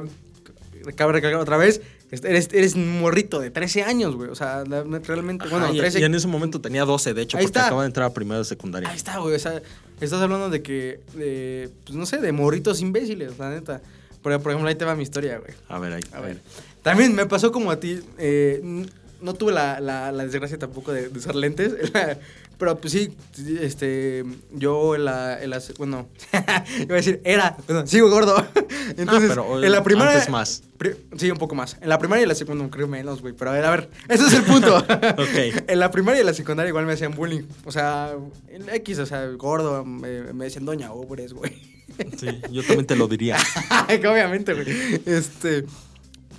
[0.95, 1.81] cabe recalcar otra vez.
[2.11, 4.31] Eres, eres un morrito de 13 años, güey.
[4.31, 5.99] O sea, realmente, bueno, Ajá, y, 13.
[5.99, 7.67] y en ese momento tenía 12, de hecho, Ahí porque está.
[7.67, 8.89] acaba de entrar a primero de secundaria.
[8.89, 9.35] Ahí está, güey.
[9.35, 9.61] O sea,
[10.01, 13.81] estás hablando de que, de, pues no sé, de morritos imbéciles, la neta.
[14.23, 15.51] Pero, por ejemplo, ahí te va mi historia, güey.
[15.67, 16.01] A ver, ahí.
[16.13, 16.41] A ver.
[16.81, 17.99] También me pasó como a ti.
[18.17, 18.85] eh,
[19.21, 21.73] no tuve la, la- la desgracia tampoco de, de usar lentes.
[22.59, 23.15] Pero pues sí,
[23.61, 28.35] este, yo en la, en la bueno, iba a decir, era, bueno, sigo gordo.
[28.97, 30.15] Entonces, pero, en la primaria...
[30.15, 30.61] antes más.
[30.77, 31.77] pri- sí, un poco más.
[31.79, 33.33] En la primaria y la secundaria, creo menos, güey.
[33.33, 34.75] Pero a ver, a ver, ese es el punto.
[34.75, 35.63] Ok.
[35.69, 37.43] En la primaria y la secundaria igual me hacían bullying.
[37.63, 38.11] O sea,
[38.49, 41.53] en X, o sea, gordo, me, me decían doña Obres, güey.
[42.17, 43.37] Sí, yo también te lo diría.
[43.87, 44.67] Que Obviamente, güey.
[45.05, 45.63] Este.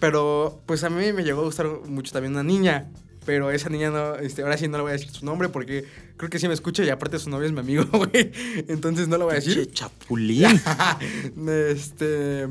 [0.00, 2.88] Pero, pues a mí me llegó a gustar mucho también una niña.
[3.26, 5.84] Pero esa niña no, este, ahora sí no le voy a decir su nombre porque
[6.16, 8.32] creo que sí me escucha y aparte su novio es mi amigo, güey.
[8.66, 9.70] Entonces no lo voy a decir.
[9.70, 10.60] chapulín.
[11.48, 12.48] este.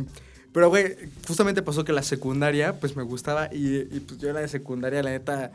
[0.53, 0.95] Pero, güey,
[1.27, 5.03] justamente pasó que la secundaria, pues me gustaba y, y, pues yo la de secundaria,
[5.03, 5.51] la neta,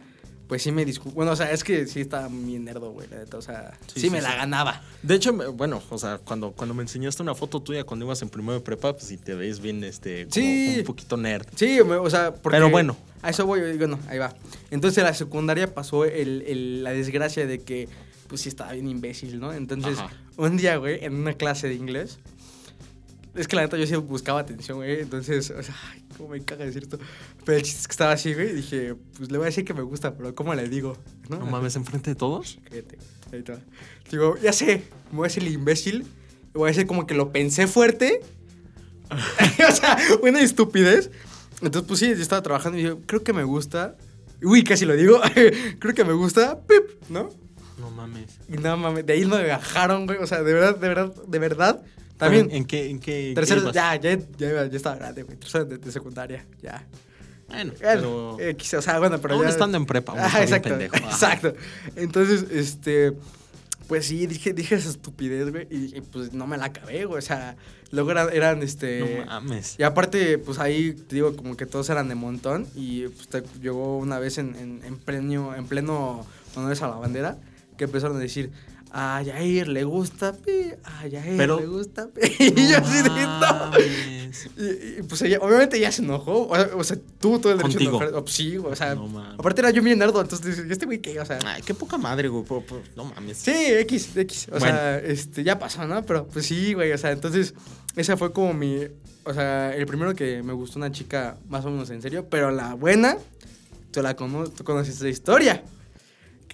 [0.49, 1.17] pues sí me disculpo.
[1.17, 4.01] Bueno, o sea, es que sí estaba muy nerdo, güey, la neta, o sea, sí,
[4.01, 4.83] Sí, me sí, la ganaba.
[5.03, 8.29] De hecho, bueno, o sea, cuando, cuando me enseñaste una foto tuya cuando ibas en
[8.29, 10.77] primero de prepa, pues sí te ves bien, este, como Sí.
[10.81, 11.47] un poquito nerd.
[11.57, 12.57] Sí, o sea, porque...
[12.57, 12.97] Pero bueno.
[13.23, 14.35] A eso voy, bueno, ahí va.
[14.71, 17.89] Entonces en la secundaria pasó el- el- la desgracia de que,
[18.29, 19.53] pues sí estaba bien imbécil, ¿no?
[19.55, 20.11] Entonces, Ajá.
[20.37, 22.19] un día, güey, en una clase de inglés,
[23.35, 26.41] es que la neta yo sí buscaba atención, güey, entonces, o sea, ay, cómo me
[26.43, 26.99] caga decir esto.
[27.45, 29.65] Pero el chiste es que estaba así, güey, y dije, pues le voy a decir
[29.65, 30.97] que me gusta, pero ¿cómo le digo?
[31.29, 31.39] ¿No?
[31.39, 32.59] No mames, enfrente de todos.
[32.69, 32.99] Cállate,
[33.33, 33.59] ahí va.
[34.11, 36.07] Digo, ya sé, me voy a decir el imbécil.
[36.53, 38.21] Voy a decir como que lo pensé fuerte.
[39.11, 41.11] o sea, una estupidez.
[41.61, 43.97] Entonces, pues sí, yo estaba trabajando y yo, creo que me gusta.
[44.43, 45.21] Uy, casi lo digo.
[45.79, 46.61] creo que me gusta.
[46.61, 47.31] Pip, ¿no?
[47.79, 48.39] No mames.
[48.49, 50.19] Y nada mames, de ahí no me bajaron, güey.
[50.19, 51.83] O sea, de verdad, de verdad, de verdad.
[52.17, 52.49] También.
[52.53, 52.91] ¿En qué?
[52.91, 53.33] ¿En qué?
[53.35, 55.37] tercero, qué ya, ya, ya, ya estaba grande, güey.
[55.37, 56.85] Tercero de, de secundaria, ya.
[57.49, 58.41] Bueno, Bueno, pero...
[58.51, 60.97] X, o sea, bueno, pero Aún ya- estando en prepa, bien exacto, pendejo.
[60.97, 61.07] Ajá.
[61.11, 61.55] exacto.
[61.97, 63.13] Entonces, este,
[63.87, 67.19] pues sí, dije, dije esa estupidez, güey, y, y, pues no me la acabé, güey,
[67.19, 67.57] o sea,
[67.91, 69.19] luego eran, eran, este...
[69.21, 69.75] No mames.
[69.79, 73.43] y aparte, pues ahí, te digo, como que todos eran de montón, y pues te-
[73.61, 77.37] llegó una vez en, en, en pleno, en pleno honores a la bandera,
[77.77, 78.51] que empezaron a decir...
[78.97, 82.21] A Yair le gusta, pi, a Yair Pero- le gusta, pi.
[82.39, 83.73] Y yo así no.
[83.77, 86.47] Y, y, pues ella, obviamente ella se enojó.
[86.47, 87.99] O sea, o sea, tuvo todo el derecho Contigo.
[87.99, 88.23] de enojar.
[88.23, 88.95] Oh, sí, o sea.
[88.95, 91.41] No aparte era yo bien nerdo, entonces este güey qué, o sea.
[91.45, 92.45] Ay, qué poca madre, güey.
[92.95, 93.39] No mames.
[93.39, 94.47] Sí, X, X.
[94.53, 94.67] O Bueno.
[94.67, 96.05] sea, este, ya pasó, ¿no?
[96.07, 96.93] Pero pues sí, güey.
[96.93, 97.53] O sea, entonces,
[97.97, 98.79] esa fue como mi.
[99.25, 102.29] O sea, el primero que me gustó una chica más o menos en serio.
[102.31, 103.17] Pero la buena,
[103.91, 105.65] tú la cono tú conoces la historia.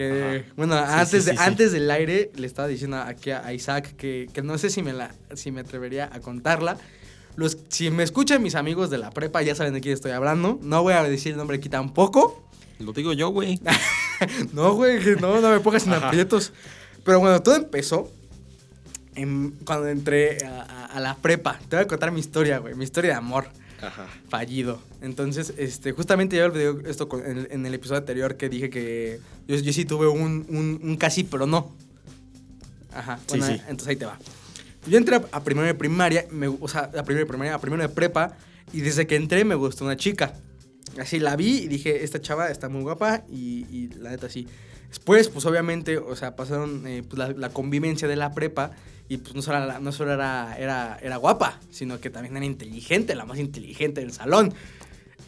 [0.00, 0.52] Que, Ajá.
[0.56, 4.28] bueno, Sí, antes, sí, sí, antes del aire le estaba diciendo aquí a Isaac que,
[4.32, 6.78] que no sé si me, la, si me atrevería a contarla.
[7.36, 10.58] Los, si me escuchan mis amigos de la prepa, ya saben de quién estoy hablando.
[10.62, 12.48] No voy a decir el nombre aquí tampoco.
[12.78, 13.60] Lo digo yo, güey.
[14.54, 16.08] No, güey, no, no me pongas en Ajá.
[16.08, 16.52] aprietos.
[17.04, 18.10] Pero bueno, todo empezó
[19.14, 21.58] en- cuando entré a, a- a la prepa.
[21.68, 23.48] Te voy a contar mi historia, güey, mi historia de amor
[23.82, 24.06] Ajá.
[24.28, 24.80] fallido.
[25.00, 28.70] Entonces, este, justamente ya olvidé esto con- en, el- en el episodio anterior que dije
[28.70, 31.74] que yo, yo sí tuve un, un- un casi, pero no.
[32.92, 33.52] Ajá, Sí, bueno, sí.
[33.68, 34.18] entonces ahí te va.
[34.86, 37.60] Yo entré a, a primero de primaria, me- o sea, a primero de primaria, a
[37.60, 38.36] primero de prepa,
[38.72, 40.34] y desde que entré me gustó una chica.
[40.98, 44.46] Así la vi y dije, esta chava está muy guapa, y, y la neta sí.
[44.88, 48.72] Después, pues obviamente, o sea, pasaron eh, pues, la, la convivencia de la prepa,
[49.10, 52.46] y pues no solo, era- no solo era, era, era guapa, sino que también era
[52.46, 54.54] inteligente, la más inteligente del salón.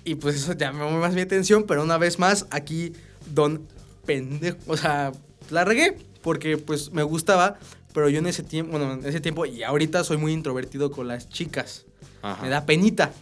[0.04, 2.92] Y pues eso llamó más mi atención, pero una vez más, aquí,
[3.34, 3.66] don
[4.06, 5.12] pendejo, o sea,
[5.50, 7.58] la regué, porque pues me gustaba,
[7.92, 11.08] pero yo en ese tiempo, bueno, en ese tiempo y ahorita soy muy introvertido con
[11.08, 11.84] las chicas.
[12.22, 12.40] Ajá.
[12.42, 13.12] Me da penita.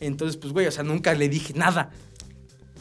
[0.00, 1.90] Entonces, pues, güey, o sea, nunca le dije nada.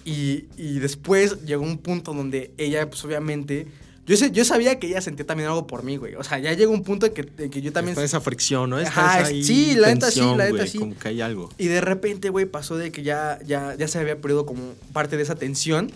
[0.05, 3.67] Y, y después llegó un punto donde ella, pues, obviamente...
[4.05, 6.15] Yo, sé, yo sabía que ella sentía también algo por mí, güey.
[6.15, 7.93] O sea, ya llegó un punto en que, en que yo también...
[7.93, 8.79] Está esa fricción, ¿no?
[8.79, 10.77] Está Ajá, sí, la neta sí, la neta sí.
[10.77, 11.51] Como que hay algo.
[11.57, 15.17] Y de repente, güey, pasó de que ya, ya, ya se había perdido como parte
[15.17, 15.91] de esa tensión.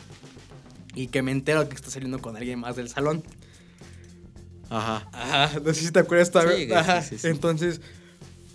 [0.95, 3.23] Y que me entero que está saliendo con alguien más del salón.
[4.69, 5.07] Ajá.
[5.13, 6.57] Ajá, no sé si te acuerdas todavía.
[6.57, 7.01] Sí, Ajá.
[7.03, 7.27] sí, sí, sí.
[7.27, 7.79] Entonces,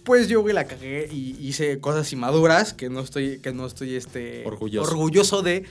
[0.05, 3.95] pues yo, güey, la cagué y hice cosas inmaduras que no estoy, que no estoy,
[3.95, 4.45] este...
[4.45, 4.91] Orgulloso.
[4.91, 5.65] Orgulloso de...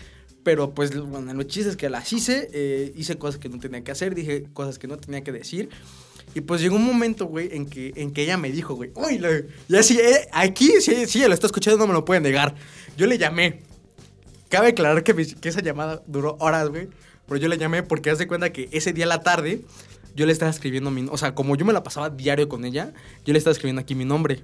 [0.44, 3.92] Pero, pues, bueno, los chistes que las hice, eh, hice cosas que no tenía que
[3.92, 5.70] hacer, dije cosas que no tenía que decir.
[6.36, 9.22] Y pues llegó un momento, güey, en que, en que ella me dijo, güey, uy,
[9.68, 12.56] ya sí, eh, aquí, sí, sí, lo está escuchando, no me lo puede negar.
[12.98, 13.62] Yo le llamé.
[14.50, 16.90] Cabe aclarar que, mi- que esa llamada duró horas, güey.
[17.28, 19.62] Pero yo le llamé porque haz de cuenta que ese día a la tarde
[20.16, 21.08] yo le estaba escribiendo mi...
[21.10, 22.94] O sea, como yo me la pasaba diario con ella,
[23.26, 24.42] yo le estaba escribiendo aquí mi nombre.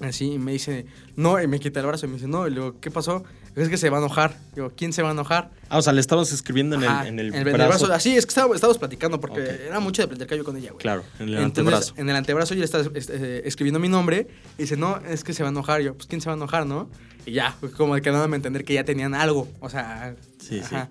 [0.00, 0.86] Así, y me dice,
[1.16, 3.24] no, y me quita el brazo y me dice, no, y le digo, ¿qué pasó?
[3.54, 4.36] Es que se va a enojar.
[4.54, 5.50] Digo, ¿quién se va a enojar?
[5.68, 7.92] Ah, o sea, le estabas escribiendo en Ajá, el, en el en brazo.
[7.92, 10.80] Así, es que estábamos, estábamos platicando porque era mucho de platicar yo con ella, güey.
[10.80, 11.94] Claro, en el Entonces, antebrazo.
[11.96, 15.22] En el antebrazo yo le estaba este, eh, escribiendo mi nombre y dice, no, es
[15.22, 15.82] que se va a enojar.
[15.82, 16.88] Yo, pues, ¿quién se va a enojar, no?
[17.26, 19.48] Y ya, pues, como que no me a entender que ya tenían algo.
[19.60, 20.90] O sea, Sí, Ajá.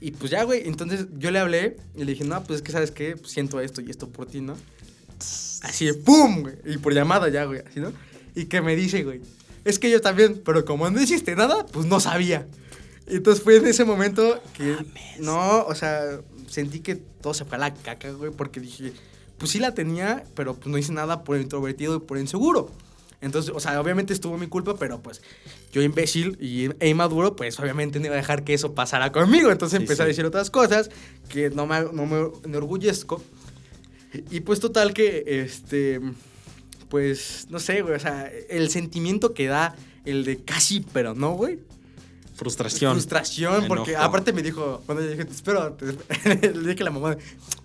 [0.00, 2.72] Y pues ya, güey, entonces yo le hablé y le dije, no, pues es que,
[2.72, 3.16] ¿sabes qué?
[3.16, 4.54] Pues siento esto y esto por ti, ¿no?
[5.62, 6.42] Así de ¡pum!
[6.42, 6.54] güey.
[6.66, 7.92] Y por llamada ya, güey, así, ¿no?
[8.34, 9.20] Y que me dice, güey,
[9.66, 12.46] es que yo también, pero como no hiciste nada, pues no sabía.
[13.08, 14.76] Y entonces fue en ese momento que,
[15.18, 18.92] no, o sea, sentí que todo se fue a la caca, güey, porque dije,
[19.38, 22.70] pues sí la tenía, pero pues no hice nada por introvertido y por inseguro.
[23.20, 25.20] Entonces, o sea, obviamente estuvo mi culpa, pero pues
[25.72, 29.50] yo imbécil y, e inmaduro, pues obviamente no iba a dejar que eso pasara conmigo.
[29.50, 30.90] Entonces Sí, empecé a decir otras cosas
[31.28, 33.22] que no me, no me enorgullezco.
[34.30, 36.00] Y pues total que, este,
[36.88, 41.32] pues, no sé, güey, o sea, el sentimiento que da el de casi, pero no,
[41.32, 41.58] güey.
[42.34, 42.92] Frustración.
[42.92, 44.04] Frustración, porque Enojo.
[44.06, 47.16] aparte me dijo, cuando yo dije, te espero, te- le dije a la mamá,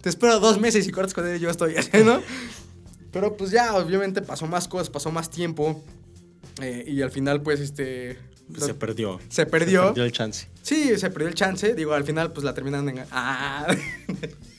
[0.01, 2.21] te espero dos meses y cortas con él y yo estoy ¿no?
[3.11, 5.83] Pero pues ya, obviamente pasó más cosas, pasó más tiempo.
[6.61, 8.17] eh, y al final, pues, este.
[8.49, 9.19] Pues se perdió.
[9.29, 9.81] Se perdió.
[9.81, 10.47] Se perdió el chance.
[10.61, 11.73] Sí, se perdió el chance.
[11.73, 13.03] Digo, al final, pues la terminan en.
[13.11, 13.67] Ah.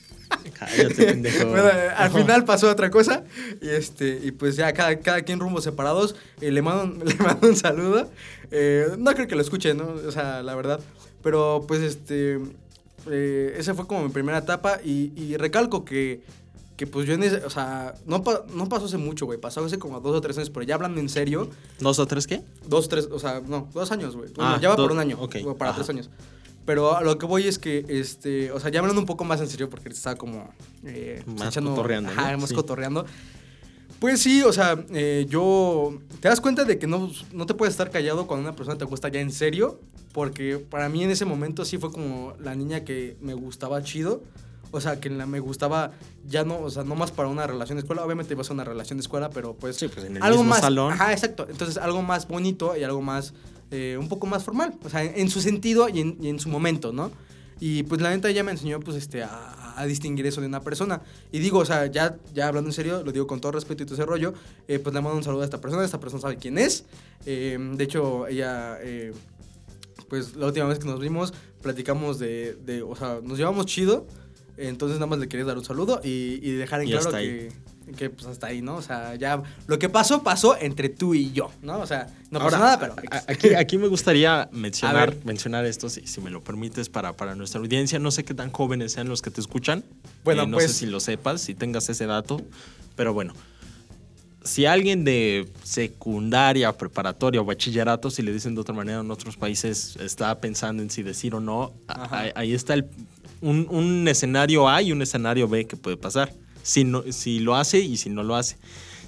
[0.59, 1.47] Cállate, pendejo.
[1.49, 3.23] Bueno, eh, al final pasó otra cosa.
[3.61, 6.15] Y este, y pues ya cada, cada quien rumbos separados.
[6.41, 8.09] Eh, le, mando, un- le mando un saludo.
[8.51, 9.87] Eh, no creo que lo escuche, ¿no?
[10.07, 10.79] O sea, la verdad.
[11.21, 12.39] Pero pues este.
[13.09, 14.79] eh, esa fue como mi primera etapa.
[14.83, 16.21] Y, y recalco que.
[16.75, 19.39] Que pues yo en ese, o sea, no, pa- no pasó hace mucho, güey.
[19.39, 22.25] Pasó hace como dos o tres años, pero ya hablando en serio, ¿Dos o tres
[22.25, 22.41] qué?
[22.67, 24.29] Dos, tres, o sea, no, dos años, güey.
[24.33, 25.17] Bueno, Ah, ya va do- por un año.
[25.21, 25.77] ok, o para ajá.
[25.77, 26.09] tres años.
[26.65, 29.41] Pero a lo que voy es que, este, o sea, ya hablando un poco más
[29.41, 30.49] en serio, porque estaba como.
[30.85, 32.37] eh, pues, Más cotorreando, Ajá, ¿no?
[32.39, 32.55] más Sí.
[32.55, 33.05] cotorreando.
[33.99, 35.97] Pues sí, o sea, eh, yo.
[36.19, 38.85] Te das cuenta de que no, no te puedes estar callado cuando una persona te
[38.85, 39.79] gusta ya en serio.
[40.13, 44.21] Porque para mí en ese momento sí fue como la niña que me gustaba chido.
[44.71, 45.91] O sea, que me gustaba
[46.27, 48.03] ya no, o sea, no más para una relación de escuela.
[48.05, 49.75] Obviamente iba a ser una relación de escuela, pero pues.
[49.77, 50.61] Sí, pues en el algo mismo más.
[50.61, 50.93] salón.
[50.93, 51.47] Ajá, exacto.
[51.49, 53.33] Entonces, algo más bonito y algo más.
[53.73, 54.69] Eh, un poco más formal.
[54.83, 57.11] O sea, en, en su sentido y en, y en su momento, ¿no?
[57.59, 60.61] Y pues la neta ella me enseñó pues este a, a distinguir eso de una
[60.61, 61.01] persona.
[61.31, 63.85] Y digo, o sea, ya, ya hablando en serio, lo digo con todo respeto y
[63.85, 64.33] todo ese rollo,
[64.67, 66.85] eh, pues le mando un saludo a esta persona, esta persona sabe quién es.
[67.25, 68.77] Eh, de hecho, ella,
[70.09, 74.05] pues la última vez que nos vimos, platicamos de, de o sea, nos llevamos chido.
[74.55, 77.51] Entonces nada más le quería dar un saludo y, y dejar en Y claro que,
[77.97, 78.75] que pues hasta ahí, ¿no?
[78.75, 81.79] O sea, ya lo que pasó, pasó entre tú y yo, ¿no?
[81.79, 82.95] O sea, no pasó Ahora, nada, pero...
[83.27, 87.59] Aquí, aquí me gustaría mencionar, mencionar esto, si, si me lo permites, para, para nuestra
[87.61, 87.99] audiencia.
[87.99, 89.83] No sé qué tan jóvenes sean los que te escuchan.
[90.23, 92.41] Bueno, Eh, no pues- sé si lo sepas, si tengas ese dato.
[92.95, 93.33] Pero bueno,
[94.43, 99.37] si alguien de secundaria, preparatoria o bachillerato, si le dicen de otra manera en otros
[99.37, 101.73] países, está pensando en si decir o no,
[102.35, 102.85] ahí está el,
[103.41, 106.33] un, un escenario A y un escenario B que puede pasar.
[106.63, 108.57] Si, no, si lo hace y si no lo hace.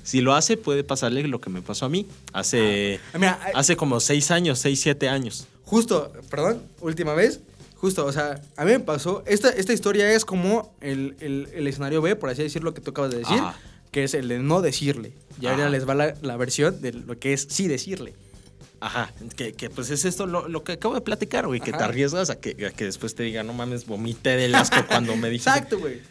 [0.03, 3.51] Si lo hace, puede pasarle lo que me pasó a mí hace, Ah, mira, eh,
[3.55, 5.47] hace como seis años, seis, siete años.
[5.63, 7.39] Justo, perdón, última vez.
[7.75, 9.23] Justo, o sea, a mí me pasó.
[9.25, 12.91] Esta, esta historia es como el, el- el escenario B, por así decirlo, que tú
[12.91, 13.57] acabas de decir, Ajá.
[13.91, 15.13] que es el de no decirle.
[15.41, 18.13] Y ahora les va la, la versión de lo que es sí decirle.
[18.79, 21.83] Ajá, que, que, pues es esto lo, lo que acabo de platicar, güey, que te
[21.83, 25.29] arriesgas a que, a que después te diga, no mames, vomité del asco cuando me
[25.29, 25.49] dijiste.
[25.49, 26.01] Exacto, güey.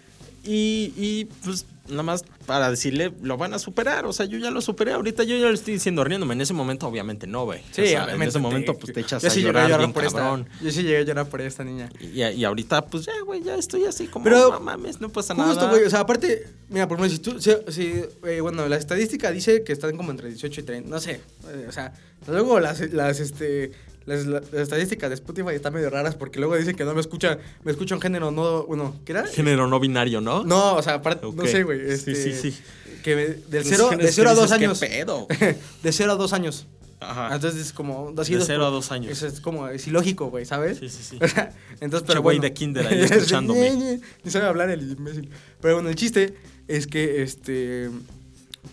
[0.45, 4.05] Y, y, pues nada más para decirle, lo van a superar.
[4.07, 4.93] O sea, yo ya lo superé.
[4.93, 6.35] Ahorita yo ya lo estoy diciendo riéndome.
[6.35, 7.61] En ese momento, obviamente no, güey.
[7.73, 10.03] Sí, O sea, En ese momento, pues te echas yo a sí llorar, bien por
[10.05, 10.47] cabrón.
[10.53, 10.65] esta.
[10.65, 11.89] Yo sí llegué a llorar por esta niña.
[12.01, 15.35] Y, y ahorita, pues ya, güey, ya estoy así como, Pero- no mames, no pasa
[15.35, 15.71] Justo, nada.
[15.71, 15.85] güey.
[15.85, 17.41] O sea, aparte, mira, por ejemplo, si tú.
[17.41, 20.89] Si, si, eh, bueno, la estadística dice que están como entre 18 y 30.
[20.91, 21.21] No sé.
[21.49, 21.93] eh, o sea,
[22.27, 23.73] luego las, las, este.
[24.07, 27.39] Las, las estadísticas de Spotify están medio raras porque luego dicen que no me escucha,
[27.65, 29.27] me escucha un género no, bueno, ¿qué era?
[29.27, 30.45] Género no binario, ¿no?
[30.45, 31.81] No, o sea, aparte, no sé, güey.
[31.81, 32.59] Sí, Este, sí, sí.
[33.03, 34.79] Que me- del Pues, cero, géneros de cero a que dos dices, ¿qué años.
[34.81, 35.27] pedo?
[35.83, 36.67] de cero a dos años.
[37.01, 37.35] Ajá.
[37.35, 38.13] Entonces es como...
[38.13, 39.13] De cero a dos años.
[39.13, 40.79] Eso es como, es ilógico, güey, ¿sabes?
[40.79, 41.19] Sí, sí, sí.
[41.81, 42.43] Entonces, pero güey bueno.
[42.49, 43.71] de kinder ahí escuchándome.
[43.71, 44.01] Sí.
[44.25, 45.29] Ni sabe hablar el imbécil.
[45.61, 46.35] Pero bueno, el chiste
[46.69, 47.91] es que, este...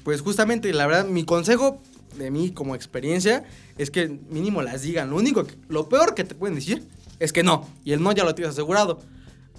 [0.04, 1.82] Pues justamente, la verdad, mi consejo
[2.18, 3.44] de mí como experiencia
[3.78, 5.10] es que mínimo las digan.
[5.10, 6.84] Lo único, que- lo peor que te pueden decir
[7.20, 7.68] es que no.
[7.86, 9.00] Y el no ya lo tienes asegurado.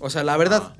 [0.00, 0.74] O sea, la verdad.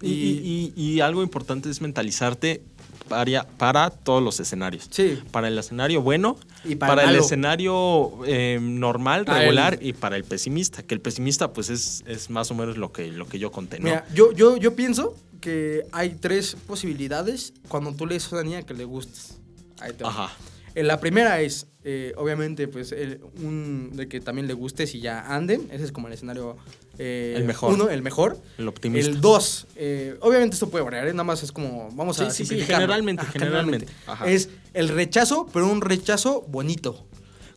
[0.00, 2.62] Y, y- y- y algo importante es mentalizarte
[3.08, 4.88] para, para todos los escenarios.
[4.90, 5.18] Sí.
[5.30, 9.86] Para el escenario bueno, Y para para, el el escenario eh, normal, Ah, regular el-
[9.88, 10.82] y para el pesimista.
[10.82, 13.78] Que el pesimista, pues, es, es más o menos lo que, lo que yo conté,
[13.78, 13.84] ¿no?
[13.84, 18.44] Mira, yo, yo, yo pienso que hay tres posibilidades cuando tú le dices a una
[18.44, 19.38] niña que le gustes.
[19.80, 20.04] Ahí te.
[20.04, 20.32] Ajá.
[20.74, 25.00] Eh, La primera es, eh, obviamente, pues, el- un, de que también le gustes y
[25.00, 25.68] ya anden.
[25.72, 26.56] Ese es como el escenario...
[26.98, 27.74] eh, El mejor.
[27.74, 28.38] Uno, el mejor.
[28.58, 29.10] El optimista.
[29.10, 32.36] El dos, eh, obviamente esto puede variar, nada más es como, vamos a Sí, sí,
[32.36, 32.80] sí, simplificarlo.
[32.86, 33.86] generalmente, Ajá, generalmente.
[34.06, 34.26] Ajá.
[34.28, 37.04] Es el rechazo, pero un rechazo bonito.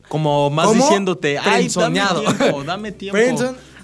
[0.08, 2.22] Como más diciéndote, ay, dame Frenzoneado.
[2.22, 3.18] tiempo, dame tiempo.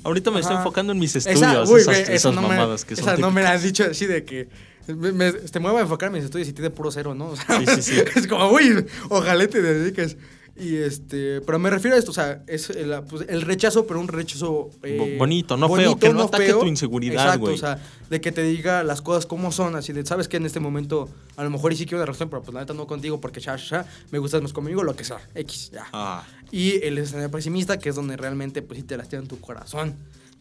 [0.05, 1.69] Ahorita me estoy enfocando en mis Esa- estudios.
[1.71, 3.05] uy, esas esas me- mamadas que son.
[3.09, 3.61] esa no me la típicas.
[3.63, 4.49] han dicho así de que
[4.89, 7.27] me, me- te muevo a enfocar en mis estudios y tiene puro cero, ¿no?
[7.31, 8.01] O sea, Sí, sí, sí.
[8.17, 10.17] es como, uy, ojalá te dediques.
[10.55, 13.99] Y este, pero me refiero a esto, o sea, es el, pues, el rechazo, pero
[14.01, 17.55] un rechazo eh, Bo- bonito, no feo, que no ataque tu inseguridad, Exacto, güey.
[17.55, 17.79] o sea,
[18.11, 21.09] de que te diga las cosas como son, así de, sabes que en este momento
[21.37, 23.41] a lo mejor y sí quiero una relación, pero pues la neta no contigo porque
[23.41, 25.87] ya, ya, me gustas más conmigo, lo que sea, X, ya.
[25.95, 29.95] Ah, Y el escenario pesimista, que es donde realmente pues sí te lastiman tu corazón.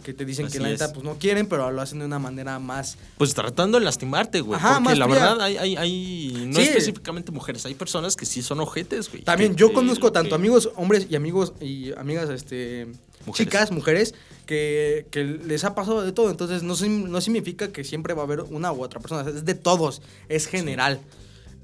[0.04, 0.92] Que te dicen Así que la neta es.
[0.94, 2.98] pues no quieren, pero lo hacen de una manera más...
[3.18, 4.58] pues tratando de lastimarte, güey.
[4.58, 5.20] Ajá, porque más la fría.
[5.20, 6.62] verdad, hay, hay, hay- no Sí.
[6.64, 9.24] específicamente mujeres, hay personas que sí son ojetes, güey.
[9.24, 12.88] También Que- yo conozco tanto que- amigos, hombres y amigos y amigas, este...
[13.28, 13.52] Mujeres.
[13.52, 14.16] Chicas, mujeres,
[14.48, 16.32] que, que les ha pasado de todo.
[16.32, 16.74] Entonces no,
[17.08, 19.30] no significa que siempre va a haber una u otra persona.
[19.30, 21.00] Es de todos, es general.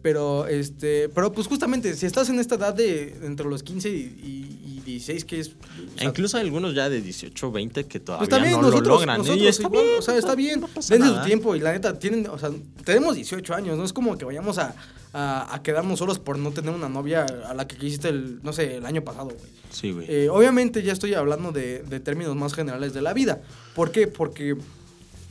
[0.02, 3.94] Pero, este, pero pues justamente, si estás en esta edad de entre los 15 y,
[3.94, 5.50] y- y 16, que es...
[5.50, 5.54] o
[6.02, 9.16] E incluso hay algunos ya de 18, 20 que todavía Pues no nosotros, lo logran.
[9.16, 9.18] ¿eh?
[9.18, 10.62] nosotros y está igual, bien, o sea, está bien.
[10.62, 12.52] No Dense su tiempo y la neta tienen, o sea,
[12.86, 14.76] tenemos 18 años, no es como que vayamos a,
[15.14, 18.54] a, a quedarnos solos por no tener una novia a la que quisiste el, no
[18.54, 19.52] sé, el año pasado, güey.
[19.72, 20.06] Sí, güey.
[20.10, 23.42] Eh, obviamente ya estoy hablando de, de términos más generales de la vida.
[23.76, 24.08] ¿Por qué?
[24.08, 24.56] Porque,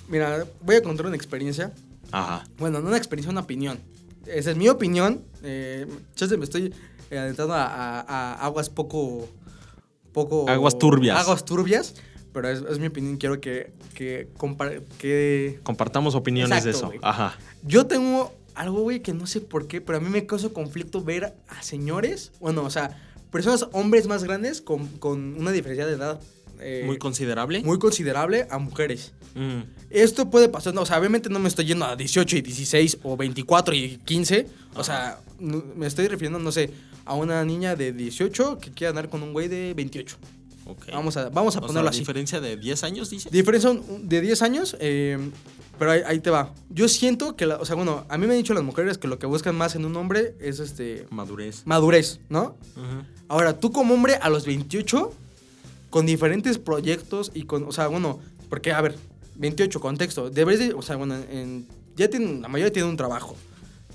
[0.09, 1.73] mira, voy a contar una experiencia.
[2.13, 2.47] Ajá.
[2.59, 3.79] Bueno, no una experiencia, una opinión.
[4.27, 5.23] Esa es mi opinión.
[5.43, 6.73] Eh, chance, me estoy
[7.11, 9.29] eh, adentrando a, a- a aguas poco,
[10.13, 10.49] poco...
[10.49, 11.19] Aguas turbias.
[11.19, 11.95] Aguas turbias.
[12.33, 13.17] Pero es, es mi opinión.
[13.17, 15.61] Quiero que, que, compar- que...
[15.63, 16.93] Compartamos opiniones de eso.
[17.03, 17.39] Ajá.
[17.63, 21.03] Yo tengo algo, güey, que no sé por qué, pero a mí me causa conflicto
[21.03, 25.93] ver a señores, bueno, o sea, personas, hombres más grandes con, con una diferencia de
[25.93, 26.21] edad
[26.61, 27.63] eh, Muy considerable.
[27.63, 29.13] muy considerable a mujeres.
[29.35, 29.61] Mm.
[29.91, 32.99] Esto puede pasar, no, o sea, obviamente no me estoy yendo a 18 y 16
[33.03, 34.47] o 24 y 15.
[34.75, 36.71] O sea, no- me estoy refiriendo, no sé,
[37.05, 40.17] a una niña de 18 que quiere andar con un güey de 28.
[40.69, 40.87] Ok.
[40.93, 42.01] Vamos a, vamos a O sea, ponerlo así.
[42.01, 43.29] diferencia de 10 años, dice.
[43.31, 45.17] Diferencia de 10 años, eh,
[45.79, 46.53] pero ahí, ahí te va.
[46.71, 49.07] Yo siento que, la- o sea, bueno, a mí me han dicho las mujeres que
[49.07, 51.63] lo que buscan más en un hombre es este Madurez.
[51.67, 52.57] madurez, ¿no?
[53.29, 55.13] Ahora, tú como hombre a los 28,
[55.97, 58.95] con diferentes proyectos y con, o sea, bueno, porque, a ver,
[59.37, 63.35] 28, contexto, debes de, o sea, bueno, en- ya tienen, la mayoría tienen un trabajo.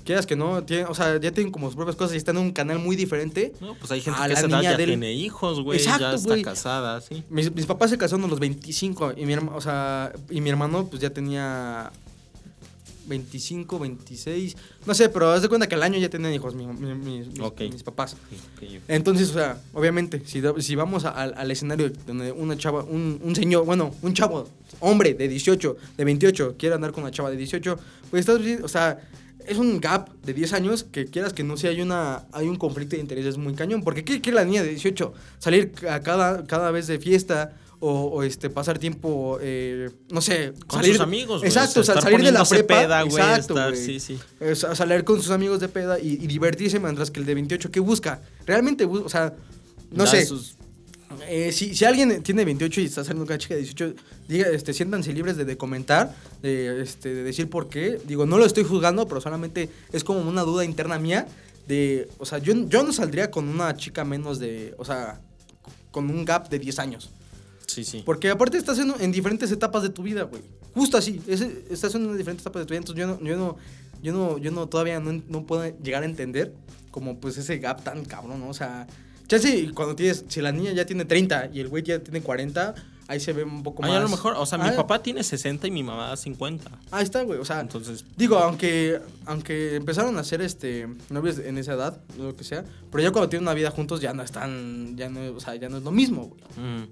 [0.04, 2.42] Quieras que no, tienen, o sea, ya tienen como sus propias cosas y están en
[2.42, 3.52] un canal muy diferente.
[3.60, 5.78] No, pues hay gente A que niña ya del- tiene hijos, güey.
[5.78, 7.22] Ya está casada, sí.
[7.30, 10.50] Mis, mis papás se casaron a los 25 y mi, herma- o sea, y mi
[10.50, 11.92] hermano pues ya tenía
[13.06, 16.66] 25, 26, no sé, pero haz de cuenta que al año ya tenían hijos mi-
[16.66, 17.38] mi- mis,
[17.82, 18.16] papás.
[18.88, 23.20] Entonces, o sea, obviamente, si, si vamos a- al, al escenario donde una chava, un,
[23.22, 24.48] un señor, bueno, un chavo,
[24.80, 27.78] hombre de 18, de 28, quiere andar con una chava de 18,
[28.10, 28.98] pues estás, o sea,
[29.46, 32.56] es un gap de 10 años que quieras que no sea, hay, una, hay un
[32.56, 33.82] conflicto de intereses muy cañón.
[33.82, 35.12] Porque ¿qué quiere la niña de 18?
[35.40, 37.52] Salir a cada, cada vez de fiesta
[37.84, 41.42] o, o, este, pasar tiempo, eh, no sé, Con salir- sus amigos.
[41.44, 42.80] Exacto, o sea, sal- estar salir de la prepa.
[42.80, 43.14] peda, güey.
[43.16, 43.84] exacto, estar- güey.
[43.84, 44.18] sí, sí.
[44.54, 47.70] Sa- salir con sus amigos de peda y, y divertirse, mientras que el de 28,
[47.70, 48.22] ¿qué busca?
[48.46, 49.34] Realmente busca, o sea,
[49.90, 50.24] no Da sé.
[50.26, 50.56] sus-
[51.28, 53.94] Eh, si, si alguien tiene 28 y está saliendo con una chica de 18,
[54.28, 58.00] diga, este, siéntanse libres de, de comentar, de, este, de decir por qué.
[58.06, 61.26] Digo, no lo estoy juzgando, pero solamente es como una duda interna mía
[61.68, 65.20] de, o sea, yo, yo no saldría con una chica menos de, o sea,
[65.90, 67.10] con un gap de 10 años.
[67.66, 68.02] Sí, sí.
[68.04, 70.42] Porque aparte estás en, en diferentes etapas de tu vida, güey.
[70.74, 73.56] Justo así, es- estás en diferentes etapas de tu vida, entonces yo no, yo no,
[74.02, 76.54] yo no, yo no todavía no, no puedo llegar a entender
[76.90, 78.48] como pues ese gap tan cabrón, ¿no?
[78.48, 78.86] O sea,
[79.28, 82.20] ya si cuando tienes, si la niña ya tiene 30 y el güey ya tiene
[82.20, 82.74] 40,
[83.08, 83.98] ahí se ve un poco Ay, más.
[84.00, 86.70] a lo mejor, o sea, mi Ah, papá tiene 60 y mi mamá 50.
[86.90, 91.56] Ahí está, güey, o sea, Entonces, Digo, aunque, aunque empezaron a ser este novios en
[91.56, 94.96] esa edad, lo que sea, pero ya cuando tienen una vida juntos ya no están,
[94.96, 96.42] ya no, o sea, ya no es lo mismo, güey.
[96.58, 96.86] mm,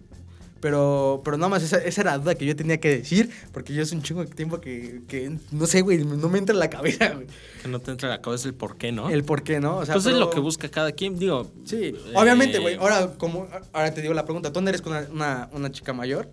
[0.61, 3.73] Pero, pero nada más esa, esa era la duda que yo tenía que decir, porque
[3.73, 6.59] yo es un chingo de tiempo que, que no sé, güey, no me entra en
[6.61, 7.27] la cabeza, güey.
[7.62, 9.09] que no te entra a la cabeza el por qué, ¿no?
[9.09, 9.79] El por qué, ¿no?
[9.79, 11.51] O sea, pues es pero- lo que busca cada quien, digo.
[11.64, 12.77] Sí, eh, obviamente, güey.
[12.77, 16.29] Ahora, como, ahora te digo la pregunta, ¿tú eres con una, una, una chica mayor?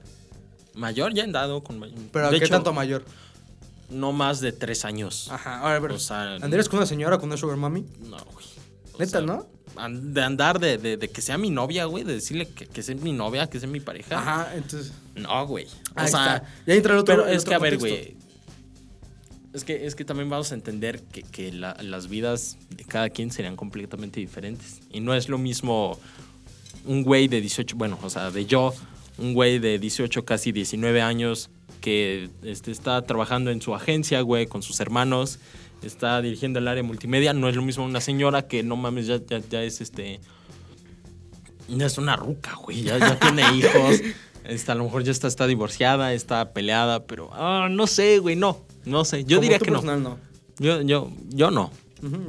[0.76, 1.80] Mayor ya han dado con.
[2.12, 3.06] Pero de ¿qué hecho, tanto mayor?
[3.90, 5.30] No más de tres años.
[5.32, 5.92] Ajá, ahora, ver.
[5.94, 7.86] O sea, ¿Andrés con una señora, con una sugar mami?
[8.02, 8.46] No, güey.
[9.00, 9.48] Neta, sea, ¿no?
[9.76, 12.96] De andar, de, de, de que sea mi novia, güey, de decirle que, que sea
[12.96, 14.18] mi novia, que sea mi pareja.
[14.20, 14.92] Ajá, entonces...
[15.16, 15.66] No, güey.
[15.66, 16.44] O Ahí sea, está.
[16.66, 18.16] Ya entra el otro pero el es otro que, a ver, güey.
[19.54, 23.10] Es que, es que también vamos a entender que, que la- las vidas de cada
[23.10, 24.80] quien serían completamente diferentes.
[24.92, 26.00] Y no es lo mismo
[26.86, 28.74] un güey de 18, bueno, o sea, de yo,
[29.18, 31.50] un güey de 18, casi 19 años,
[31.82, 35.40] que este, está trabajando en su agencia, güey, con sus hermanos,
[35.82, 37.34] está dirigiendo el área multimedia.
[37.34, 40.20] No es lo mismo una señora que no mames, ya, ya, ya es este.
[41.68, 44.02] Ya es una ruca, güey, ya, ya tiene hijos.
[44.46, 48.36] Esta, a lo mejor ya está, está divorciada, está peleada, pero ah, no sé, güey,
[48.38, 48.66] no.
[48.86, 49.26] No sé.
[49.26, 49.82] Yo Como diría tú que no.
[49.82, 50.18] personal, no.
[50.60, 51.72] Yo, yo, yo no.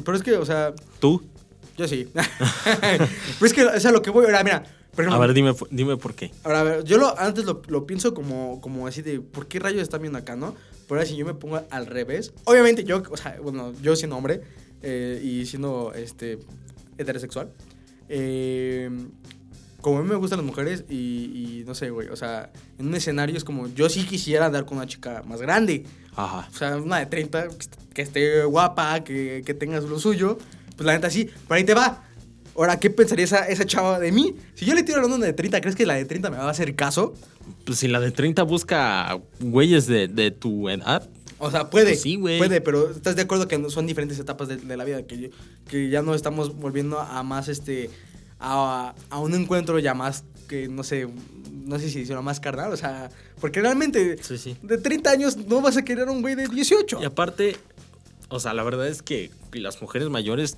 [0.04, 1.22] Pero es que, o sea, ¿Tú?
[1.76, 2.08] yo sí.
[2.80, 4.24] Pero es que es a lo que voy.
[4.26, 4.64] Ahora, mira.
[5.06, 6.30] A ver, dime, dime por qué.
[6.44, 9.58] Ahora, a ver, yo lo, antes lo, lo pienso como, como así de, ¿por qué
[9.58, 10.54] rayos están viendo acá, no?
[10.86, 14.16] Pero ahora si yo me pongo al revés, obviamente yo, o sea, bueno, yo siendo
[14.16, 14.40] hombre
[14.82, 16.38] eh, y siendo, este,
[16.96, 17.52] heterosexual,
[18.08, 18.90] eh,
[19.80, 22.88] como a mí me gustan las mujeres y, y no sé, güey, o sea, en
[22.88, 25.84] un escenario es como, yo sí quisiera andar con una chica más grande,
[26.16, 26.48] Ajá.
[26.52, 27.48] o sea, una de 30,
[27.94, 30.38] que esté guapa, que, que tenga lo suyo,
[30.76, 32.04] pues la neta sí, pero ahí te va.
[32.58, 34.34] Ahora, ¿qué pensaría esa, esa chava de mí?
[34.54, 36.44] Si yo le tiro a una de 30, ¿crees que la de 30 me va
[36.44, 37.14] a hacer caso?
[37.64, 41.86] Pues si la de 30 busca güeyes de, de tu edad, O sea, puede.
[41.90, 42.38] Pues sí, güey.
[42.38, 45.06] Puede, pero ¿estás de acuerdo que son diferentes etapas de, de la vida?
[45.06, 45.28] Que, yo-
[45.68, 47.90] que ya no estamos volviendo a más, este,
[48.40, 51.06] a, a un encuentro ya más que, no sé,
[51.64, 53.08] no sé si hiciera más carnal, o sea,
[53.40, 54.56] porque realmente Sí, sí.
[54.62, 57.00] de 30 años no vas a querer a un güey de 18.
[57.02, 57.56] Y aparte,
[58.30, 60.56] o sea, la verdad es que las mujeres mayores,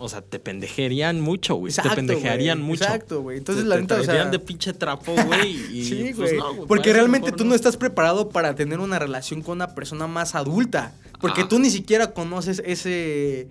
[0.00, 1.72] o sea, te pendejearían mucho, güey.
[1.72, 2.68] Te pendejearían güey.
[2.70, 2.84] mucho.
[2.84, 3.38] Exacto, güey.
[3.38, 5.50] Entonces, Te- la neta, o sea- de pinche trapo, güey.
[5.72, 6.36] y, Sí, pues, güey.
[6.38, 10.06] no, porque eso realmente tú no estás preparado para tener una relación con una persona
[10.06, 10.92] más adulta.
[11.20, 11.48] Porque Ah.
[11.48, 13.48] tú ni siquiera conoces ese.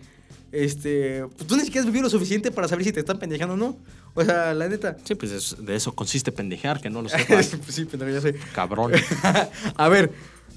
[0.51, 1.25] Este.
[1.37, 3.57] pues Tú ni siquiera has vivido lo suficiente para saber si te están pendejando o
[3.57, 3.77] no.
[4.15, 4.97] O sea, la neta.
[5.03, 7.55] Sí, pues es- de eso consiste pendejear, que no lo sepas.
[7.63, 8.35] Pues sí, pendejo, ya sé.
[8.55, 8.91] Cabrón.
[9.75, 10.11] A ver,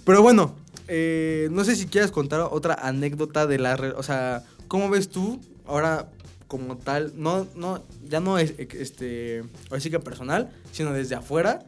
[0.06, 0.56] pero bueno,
[0.88, 3.74] eh, no sé si quieres contar otra anécdota de la...
[3.96, 5.38] O sea, ¿cómo ves tú
[5.72, 6.10] ahora
[6.48, 7.12] como tal?
[7.16, 11.64] No, no, ya no es, este, ahora sí que personal, sino desde afuera.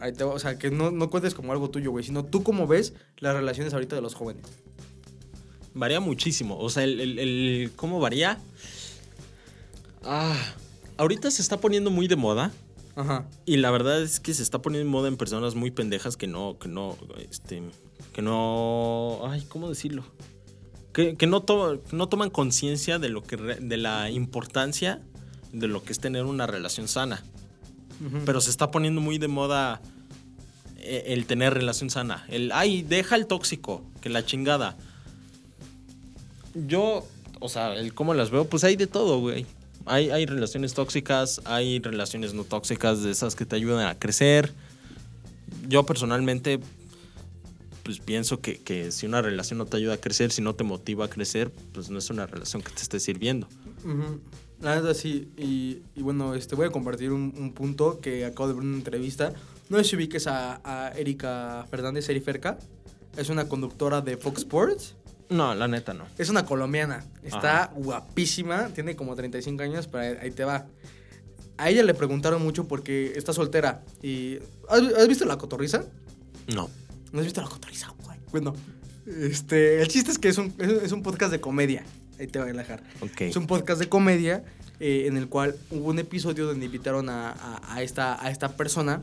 [0.00, 2.66] Ahí te o sea, que no, no cuentes como algo tuyo, güey, sino tú cómo
[2.66, 4.44] ves las relaciones ahorita de los jóvenes.
[5.74, 6.58] Varía muchísimo.
[6.58, 8.38] O sea, el, el- el- ¿cómo varía?
[10.02, 10.36] Ah,
[10.96, 12.52] ahorita se está poniendo muy de moda.
[12.96, 13.26] Ajá.
[13.44, 16.26] Y la verdad es que se está poniendo en moda en personas muy pendejas que
[16.28, 16.96] no, que no,
[17.28, 17.62] este,
[18.12, 20.04] que no, ay, ¿cómo decirlo?
[20.94, 25.02] Que, que no, to- no toman conciencia de lo que, de la importancia
[25.52, 27.22] de lo que es tener una relación sana.
[28.26, 29.80] Pero se está poniendo muy de moda
[30.78, 32.24] eh, el tener relación sana.
[32.28, 34.76] El, ay, deja el tóxico, que la chingada.
[36.54, 37.06] Yo,
[37.40, 39.46] o sea, el cómo las veo, pues hay de todo, güey.
[39.86, 44.52] Hay, hay relaciones tóxicas, hay relaciones no tóxicas de esas que te ayudan a crecer.
[45.68, 46.60] Yo personalmente,
[47.84, 50.64] pues pienso que, que si una relación no te ayuda a crecer, si no te
[50.64, 53.46] motiva a crecer, pues no es una relación que te esté sirviendo.
[54.60, 58.48] La neta sí, y, y bueno, este, voy a compartir un, un punto que acabo
[58.48, 59.32] de ver en una entrevista.
[59.68, 62.58] No sé si ubiques a, a Erika Fernández, Eriferca.
[63.16, 64.94] Es una conductora de Fox Sports.
[65.28, 66.04] No, la neta no.
[66.18, 67.04] Es una colombiana.
[67.22, 67.72] Está Ajá.
[67.76, 68.68] guapísima.
[68.68, 70.66] Tiene como 35 años, pero ahí- ahí te va.
[71.56, 73.84] A ella le preguntaron mucho porque está soltera.
[74.02, 75.84] Y, ¿has, has visto la cotorriza?
[76.54, 76.70] No.
[77.14, 78.18] ¿No has visto la cotorriza, güey?
[78.32, 78.54] Bueno,
[79.06, 81.84] este, el chiste es que es un, es, es un podcast de comedia.
[82.18, 82.82] Ahí te voy a dejar.
[83.00, 83.20] Ok.
[83.22, 84.44] Es un podcast de comedia
[84.80, 88.56] eh, en el cual hubo un episodio donde invitaron a, a- a esta, a esta
[88.56, 89.00] persona,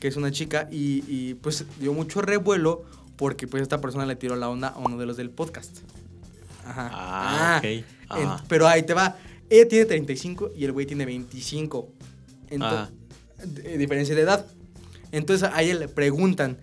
[0.00, 2.84] que es una chica, y, y, pues dio mucho revuelo
[3.16, 5.78] porque pues esta persona le tiró la onda a uno de los del podcast.
[6.66, 6.90] Ajá.
[6.92, 7.64] Ah, ok.
[7.64, 8.44] en- Ajá.
[8.48, 9.16] pero ahí te va.
[9.50, 11.88] Ella tiene 35 y el güey tiene 25.
[12.50, 12.90] Ento- Ajá.
[13.44, 14.46] de- diferencia de edad.
[15.12, 16.58] Entonces a ella le preguntan,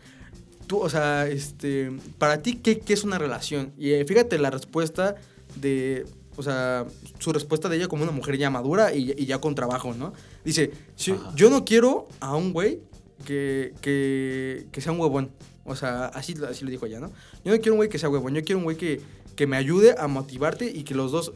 [0.65, 3.73] tú, o sea, este, para ti, ¿qué, qué es una relación?
[3.77, 5.15] Y eh, fíjate la respuesta
[5.55, 6.05] de,
[6.35, 6.85] o sea,
[7.19, 10.13] su respuesta de ella como una mujer ya madura y, y ya con trabajo, ¿no?
[10.43, 11.31] Dice, "Sí, Ajá.
[11.35, 12.79] yo no quiero a un güey
[13.25, 15.31] que, que, que sea un huevón.
[15.63, 17.11] O sea, así, así le dijo ella, ¿no?
[17.43, 19.01] Yo no quiero un güey que sea huevón, yo quiero un güey que,
[19.35, 21.31] que me ayude a motivarte y que los dos,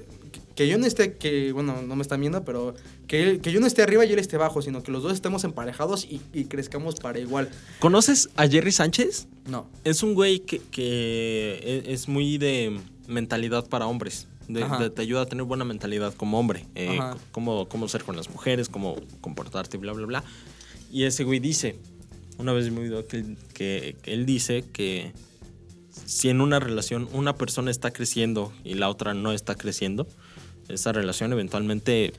[0.59, 2.75] que, yo no esté, que, bueno, no me están viendo, pero
[3.07, 5.45] que, que yo no esté arriba y él esté abajo, sino que los dos estemos
[5.45, 7.49] emparejados y, y crezcamos para igual.
[7.79, 9.27] ¿Conoces a Jerry Sánchez?
[9.47, 9.69] No.
[9.85, 14.27] Es un güey que, que e- es muy de mentalidad para hombres.
[14.49, 14.79] De- Ajá.
[14.79, 16.65] de- te ayuda a tener buena mentalidad como hombre.
[16.75, 16.99] eh,
[17.31, 20.23] cómo, cómo ser con las mujeres, cómo comportarte, bla, bla, bla.
[20.91, 21.77] Y ese güey dice,
[22.37, 25.13] una vez me olvidó que, que, que él dice que
[26.05, 30.07] si en una relación una persona está creciendo y la otra no está creciendo,
[30.69, 32.13] esa relación eventualmente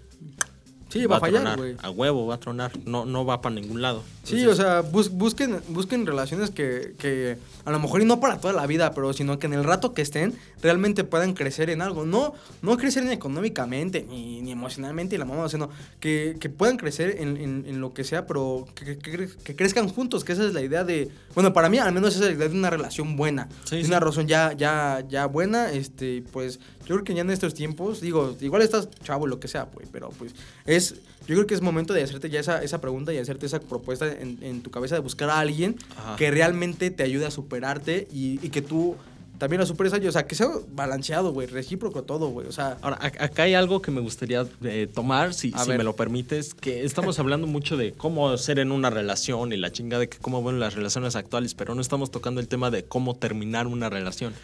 [0.88, 1.76] Sí, va, a fallar, güey.
[1.84, 2.72] A huevo va a tronar.
[2.84, 4.02] No, no va para ningún lado.
[4.24, 8.40] Sí, o sea, bus- busquen, busquen relaciones que, que a lo mejor y no para
[8.40, 11.80] toda la vida, pero sino que en el rato que estén realmente puedan crecer en
[11.80, 12.04] algo.
[12.06, 15.70] No, no crecer ni económicamente ni, ni emocionalmente y la mamá, sino
[16.00, 19.54] que, que puedan crecer en, en- en lo que sea, pero que, que- que- que
[19.54, 22.30] crezcan juntos, que esa es la idea de, bueno, para mí al menos esa es
[22.30, 23.88] la idea de una relación buena, Sí, de sí.
[23.88, 26.58] una relación ya, ya, ya buena, este, pues
[26.90, 29.88] yo creo que ya en estos tiempos, digo, igual estás chavo, lo que sea, pues,
[29.92, 30.34] pero pues
[30.66, 30.96] es
[31.28, 34.06] yo creo que es momento de hacerte ya esa, esa pregunta y hacerte esa propuesta
[34.10, 36.16] en, en tu cabeza de buscar a alguien Ajá.
[36.16, 38.96] que realmente te ayude a superarte y, y que tú
[39.38, 40.08] también la superes a ellos.
[40.10, 42.46] O sea, que sea balanceado, güey, recíproco todo, güey.
[42.46, 45.70] O sea, Ahora, ac- acá hay algo que me gustaría eh, tomar, si, A si
[45.70, 49.70] me lo permites, que estamos hablando mucho de cómo ser en una relación y la
[49.72, 52.84] chingada de que cómo van las relaciones actuales, pero no estamos tocando el tema de
[52.84, 54.34] cómo terminar una relación.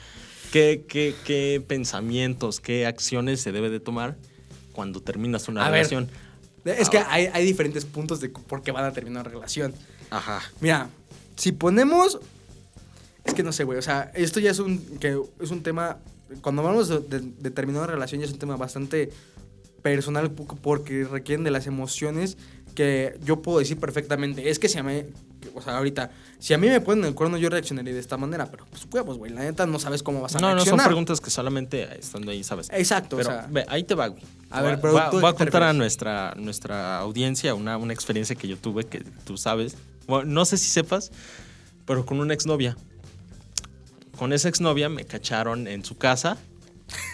[0.53, 4.17] ¿Qué, qué, qué pensamientos, qué acciones se debe de tomar
[4.73, 5.79] cuando terminas una A ver.
[5.79, 6.09] relación?
[6.65, 9.73] es que hay, hay diferentes puntos de por qué van a terminar una relación.
[10.11, 10.43] Ajá.
[10.61, 10.89] Mira,
[11.37, 12.19] si ponemos.
[13.25, 13.79] Es que no sé, güey.
[13.79, 15.99] O sea, esto ya es un, que es un tema.
[16.43, 19.11] Cuando hablamos de, de, de terminar una relación, ya es un tema bastante
[19.83, 22.37] personal porque requieren de las emociones
[22.75, 24.51] que yo puedo decir perfectamente.
[24.51, 25.03] Es que si a mí.
[25.55, 28.47] O sea, ahorita, si a mí me ponen el cuerno, yo reaccionaría de esta manera.
[28.51, 29.33] Pero pues huevos, güey.
[29.33, 30.87] La neta no sabes cómo vas a No, no, son reaccionar.
[30.87, 32.69] preguntas que solamente estando ahí sabes.
[32.73, 33.47] Exacto, Pero o sea.
[33.51, 34.23] ve, ahí te va, güey.
[34.51, 36.99] A ver, pero voy a, ¿tú de voy a qué te contar a nuestra, nuestra
[36.99, 39.77] audiencia una, una experiencia que yo tuve que tú sabes.
[40.07, 41.11] Bueno, no sé si sepas,
[41.85, 42.77] pero con una exnovia.
[44.19, 46.39] Con esa exnovia me cacharon en su casa,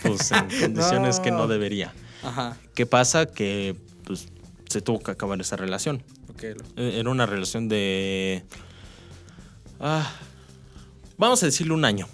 [0.02, 1.48] pues en condiciones que no No.
[1.48, 1.92] debería.
[2.22, 2.56] Ajá.
[2.74, 3.26] ¿Qué pasa?
[3.26, 3.74] Que
[4.04, 4.28] pues
[4.68, 6.02] se tuvo que acabar esa relación.
[6.50, 8.44] Lo- Eh, Era una relación de.
[9.80, 10.10] ah,
[11.16, 12.06] vamos a decirle un año.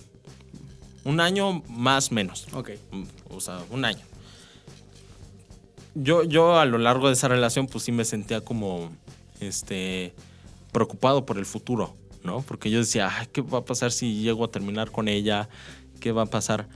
[1.05, 2.47] Un año más menos.
[2.53, 2.70] ok.
[2.93, 4.01] Mm, O sea, un año.
[5.95, 8.91] Yo, yo a lo largo de esa relación, pues sí me sentía como
[9.41, 10.14] este
[10.72, 12.43] preocupado por el futuro, ¿no?
[12.43, 15.49] Porque yo decía, "Ay, ¿qué va a pasar si llego a terminar con ella?
[16.01, 16.68] ¿Qué va a pasar?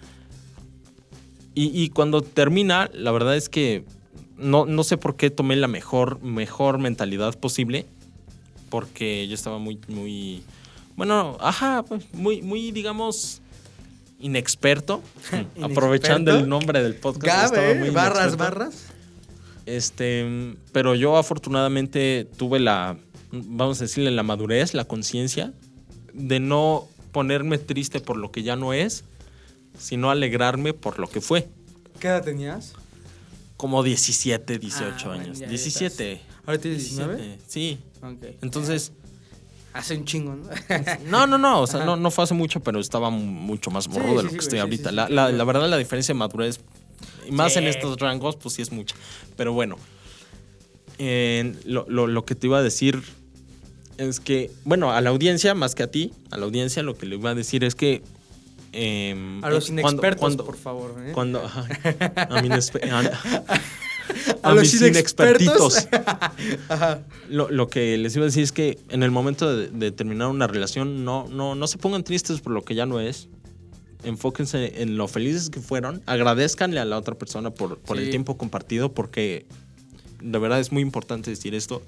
[1.54, 3.84] Y, y cuando termina, la verdad es que
[4.42, 7.86] no, no sé por qué tomé la mejor, mejor mentalidad posible.
[8.68, 10.42] Porque yo estaba muy, muy.
[10.96, 13.42] Bueno, ajá, pues, muy, muy, digamos,
[14.18, 15.02] inexperto.
[15.62, 17.46] Aprovechando el nombre del podcast.
[17.46, 18.86] estaba Gabe, muy barras, barras.
[19.66, 22.96] Este, pero yo afortunadamente tuve la,
[23.30, 25.52] vamos a decirle, la madurez, la conciencia
[26.12, 29.04] de no ponerme triste por lo que ya no es,
[29.78, 31.48] sino alegrarme por lo que fue.
[32.00, 32.74] ¿Qué edad tenías?
[33.62, 35.38] Como 17, 18 Ah, años.
[35.38, 36.12] ya, ya 17.
[36.14, 36.26] estás.
[36.44, 37.16] ¿Ahora tienes 19?
[37.16, 37.78] 17, Sí.
[38.02, 38.24] Ok.
[38.42, 38.90] Entonces,
[39.72, 40.48] Hace un chingo, ¿no?
[41.08, 41.86] no, no, no, o sea, Ajá.
[41.86, 44.34] no, no fue hace mucho, pero estaba mu- mucho más morro Sí, de lo sí,
[44.34, 44.90] que estoy ahorita.
[44.90, 46.58] la, la- verdad, la diferencia de madurez,
[47.30, 48.96] más en estos rangos, pues sí es mucha.
[49.36, 49.76] Pero bueno,
[50.98, 53.00] en lo, lo- lo que te iba a decir
[53.96, 57.06] es que, bueno, a la audiencia, más que a ti, a la audiencia, lo que
[57.06, 58.02] le iba a decir es que.
[58.72, 60.94] Em, A los cuando- inexpertos, cuando- por favor.
[61.06, 61.12] ¿eh?
[61.12, 61.44] Cuando.
[61.44, 61.66] ajá,
[62.16, 62.48] a, mi
[62.90, 63.60] a-
[64.42, 65.86] A los mis inexpertos.
[65.88, 65.88] inexpertitos.
[67.28, 70.28] Lo, lo que les iba a decir es que en el momento de, de terminar
[70.28, 73.28] una relación, no, no, no se pongan tristes por lo que ya no es.
[74.04, 76.02] Enfóquense en lo felices que fueron.
[76.06, 78.10] Agradezcanle a la otra persona por, por el Sí.
[78.10, 79.46] tiempo compartido, porque
[80.20, 81.82] de verdad es muy importante decir esto.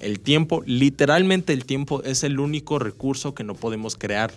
[0.00, 4.32] El tiempo, literalmente el tiempo, es el único recurso que no podemos crear.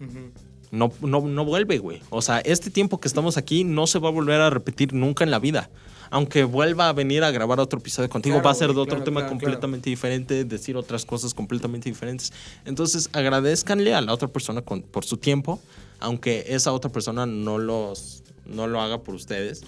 [0.00, 0.30] Ujú.
[0.72, 2.00] No, no, no vuelve, güey.
[2.10, 5.22] O sea, este tiempo que estamos aquí no se va a volver a repetir nunca
[5.22, 5.70] en la vida.
[6.10, 8.86] Aunque vuelva a venir a grabar otro episodio contigo, Claro, va a ser de otro
[8.96, 12.32] claro, tema claro, completamente diferente, decir otras cosas completamente diferentes.
[12.64, 15.60] Entonces, agradezcanle a la otra persona con- por su tiempo,
[16.00, 19.62] aunque esa otra persona no, los, no lo haga por ustedes.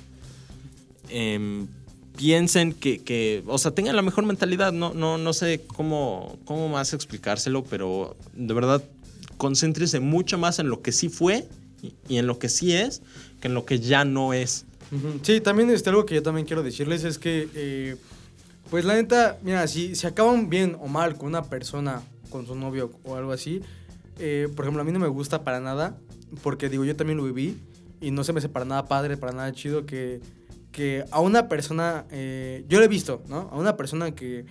[1.11, 1.67] Em,
[2.17, 4.73] piensen que, que, o sea, tengan la mejor mentalidad.
[4.73, 8.83] No, no, no sé cómo, cómo más explicárselo, pero de verdad,
[9.37, 11.47] concéntrese mucho más en lo que sí fue
[12.09, 13.03] y, en lo que sí es
[13.41, 14.67] que en lo que ya no es.
[15.23, 17.97] Sí, también este, algo que yo también quiero decirles es que, eh,
[18.71, 22.55] pues la neta, mira, si se acaban bien o mal con una persona, con su
[22.55, 23.61] novio o algo así,
[24.19, 25.97] eh, por ejemplo, a mí no me gusta para nada,
[26.43, 27.57] porque digo, yo también lo viví
[28.01, 30.21] y no se me hace para nada padre, para nada chido que,
[30.71, 33.49] que a una persona, eh, yo lo he visto, ¿no?
[33.51, 34.45] A una persona que,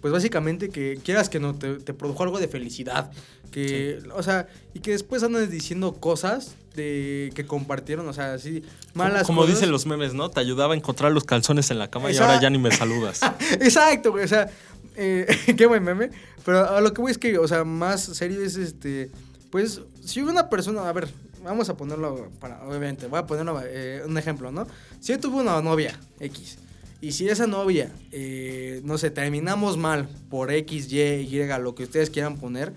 [0.00, 3.10] pues básicamente que quieras que no, te produjo algo de felicidad,
[3.52, 8.64] que, o sea, y que después andas diciendo cosas de que compartieron, o sea, así
[8.94, 9.56] malas Como cosas.
[9.56, 10.30] dicen los memes, ¿no?
[10.30, 13.20] Te ayudaba a encontrar los calzones en la cama y ahora ya ni me saludas.
[13.60, 14.24] Exacto, güey.
[14.24, 14.50] O sea,
[14.96, 15.26] eh,
[15.56, 16.10] qué buen meme.
[16.44, 19.10] Pero a lo que voy es que, o sea, más serio es este.
[19.50, 20.88] Pues, si una persona.
[20.88, 21.08] A ver,
[21.44, 22.62] vamos a ponerlo para.
[22.64, 24.66] Obviamente, voy a ponerlo eh, un ejemplo, ¿no?
[25.00, 26.58] Si yo tuve una novia X.
[27.00, 31.82] Y si esa novia, eh, no sé, terminamos mal por X, Y, Y, lo que
[31.82, 32.72] ustedes quieran poner.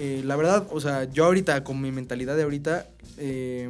[0.00, 2.86] Eh, la verdad, o sea, yo ahorita, con mi mentalidad de ahorita,
[3.16, 3.68] eh,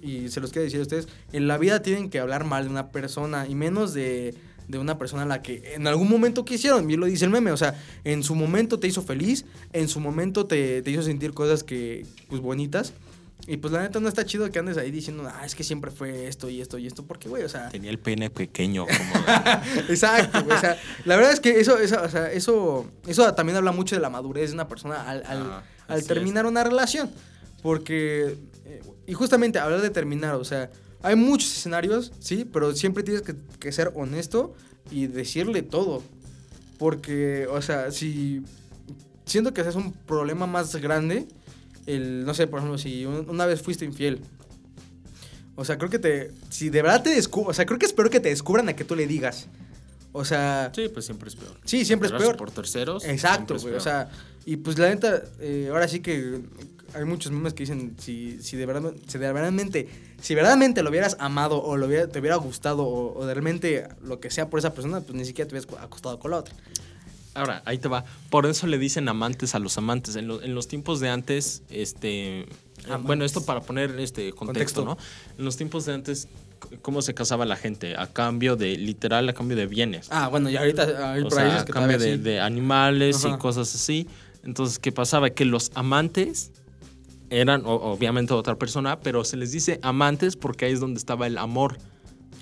[0.00, 2.70] y se los quiero decir a ustedes, en la vida tienen que hablar mal de
[2.70, 4.34] una persona, y menos de,
[4.68, 7.52] de una persona a la que en algún momento quisieron, y lo dice el meme,
[7.52, 11.34] o sea, en su momento te hizo feliz, en su momento te, te hizo sentir
[11.34, 12.94] cosas que, pues, bonitas,
[13.48, 15.90] Y pues la neta no está chido que andes ahí diciendo, ah, es que siempre
[15.90, 17.68] fue esto y esto y esto, porque, güey, o sea.
[17.68, 19.24] Tenía el pene pequeño como...
[19.88, 20.56] Exacto, güey.
[20.56, 23.94] O sea, la verdad es que eso, eso, o sea, eso, eso también habla mucho
[23.94, 27.10] de la madurez de una persona al, al, Ah, terminar una relación.
[27.62, 30.70] Porque, eh, y justamente hablar de terminar, o sea,
[31.02, 34.54] hay muchos escenarios, sí, pero siempre tienes que, que ser honesto
[34.90, 36.02] y decirle todo.
[36.78, 38.42] Porque, o sea, si
[39.24, 41.26] siento que ese es un problema más grande,
[41.86, 44.20] el, no sé, por ejemplo, si un- una vez fuiste infiel.
[45.54, 48.10] O sea, creo que te, si de verdad te descubran, o sea, creo que espero
[48.10, 49.46] que te descubran a que tú le digas.
[50.12, 51.52] O sea, Sí, pues siempre es peor.
[51.64, 52.36] Sí, siempre es peor.
[52.36, 53.04] por terceros.
[53.04, 53.74] Exacto, es güey.
[53.74, 53.82] O peor.
[53.82, 54.10] sea,
[54.44, 56.40] y pues la neta, eh, ahora sí que
[56.94, 59.88] hay muchos memes que dicen si, si de verdad, si de verdaderamente,
[60.20, 63.88] si verdaderamente lo hubieras amado o lo hubiera, te hubiera gustado o, o de realmente
[64.02, 66.54] lo que sea por esa persona, pues ni siquiera te hubieras acostado con la otra.
[67.36, 68.04] Ahora, ahí te va.
[68.30, 70.16] Por eso le dicen amantes a los amantes.
[70.16, 72.40] En, lo- en los tiempos de antes, este.
[72.40, 72.46] eh,
[72.86, 73.06] Amantes.
[73.06, 74.84] Bueno, esto para poner este contexto, Contexto.
[74.84, 75.36] ¿no?
[75.38, 76.28] En los tiempos de antes,
[76.82, 77.96] ¿cómo se casaba la gente?
[77.96, 80.08] A cambio de, literal, a cambio de bienes.
[80.10, 83.34] Ah, bueno, y ahorita hay o sea, a que cambio de, animales Ajá.
[83.34, 84.06] y cosas así.
[84.44, 85.30] Entonces, ¿qué pasaba?
[85.30, 86.52] Que los amantes
[87.30, 91.38] eran obviamente otra persona, pero se les dice amantes porque ahí es donde estaba el
[91.38, 91.78] amor.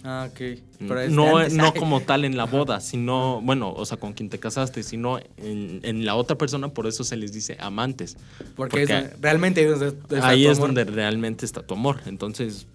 [0.06, 0.38] Ah, ok.
[0.80, 1.54] Pero es de No, antes.
[1.54, 5.18] no como tal en la boda, sino, bueno, o sea, con quien te casaste, sino
[5.38, 8.16] en, en la otra persona, por eso se les dice amantes.
[8.54, 8.84] Porque,
[9.20, 9.86] realmente ahí es donde,
[10.16, 10.68] está Ahí tu es amor.
[10.68, 12.00] donde realmente está tu amor.
[12.06, 12.66] Entonces,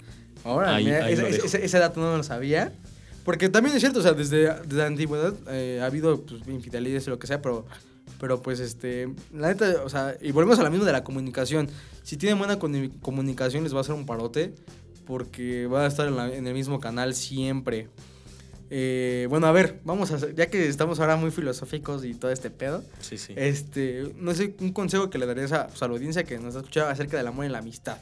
[0.44, 2.72] Ahora, Ahí- mira, ahí ese, dato no me lo sabía.
[3.26, 7.06] Porque también es cierto, o sea, desde, desde la antigüedad eh, ha habido pues, infidelidades
[7.06, 7.66] y lo que sea, pero,
[8.20, 11.68] pero pues este, la neta, o sea, y volvemos a la misma de la comunicación.
[12.02, 14.56] Si tienen buena comuni- comunicación les va a hacer un parote
[15.10, 17.88] porque va a estar en, la- en el mismo canal siempre.
[18.70, 22.30] Eh, bueno, a ver, vamos a hacer, ya que estamos ahora muy filosóficos y todo
[22.30, 23.34] este pedo, sí, sí.
[23.36, 26.56] este, no sé, un consejo que le darías a, pues, a la audiencia que nos
[26.56, 27.98] ha escuchado acerca del amor y la amistad.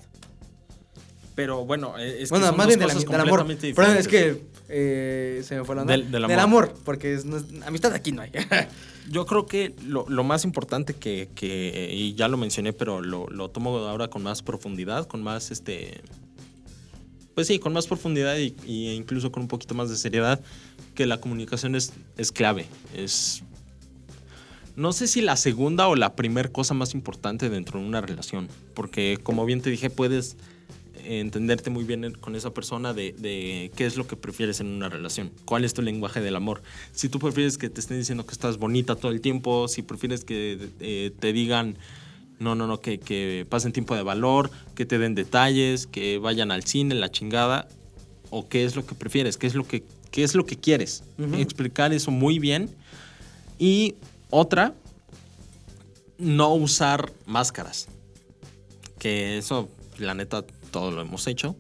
[1.36, 2.90] Pero bueno, es que bueno, son más bien del,
[3.22, 3.46] amor.
[3.74, 5.94] Perdón, es que eh, se me fue la onda.
[5.96, 6.74] Del- del amor.
[6.84, 8.32] porque es- no es- amistad aquí no hay.
[9.10, 13.28] Yo creo que lo, lo más importante que, que- y ya lo mencioné, pero lo,
[13.30, 16.02] lo tomo ahora con más profundidad, con más, este,
[17.38, 20.42] pues sí, con más profundidad y, incluso con un poquito más de seriedad,
[20.96, 22.66] que la comunicación es, es clave.
[22.96, 23.44] Es,
[24.76, 28.48] no sé si la segunda o la primera cosa más importante dentro de una relación,
[28.74, 30.36] porque como bien te dije, puedes
[31.06, 34.90] entenderte muy bien con esa persona de, de qué es lo que prefieres en una
[34.90, 36.64] relación, cuál es tu lenguaje del amor.
[36.92, 40.26] Si tú prefieres que te estén diciendo que estás bonita todo el tiempo, si prefieres
[40.26, 41.78] que eh, te digan,
[42.40, 46.52] no, no, no, que, que pasen tiempo de valor, que te den detalles, que vayan
[46.52, 47.68] al cine, la chingada,
[48.30, 51.04] o qué es lo que prefieres, qué es lo que, qué es lo que quieres.
[51.38, 52.70] Explicar eso muy bien.
[53.58, 53.96] Y
[54.30, 54.74] otra,
[56.18, 57.88] no usar máscaras.
[59.00, 61.56] Que eso, la neta, todo lo hemos hecho.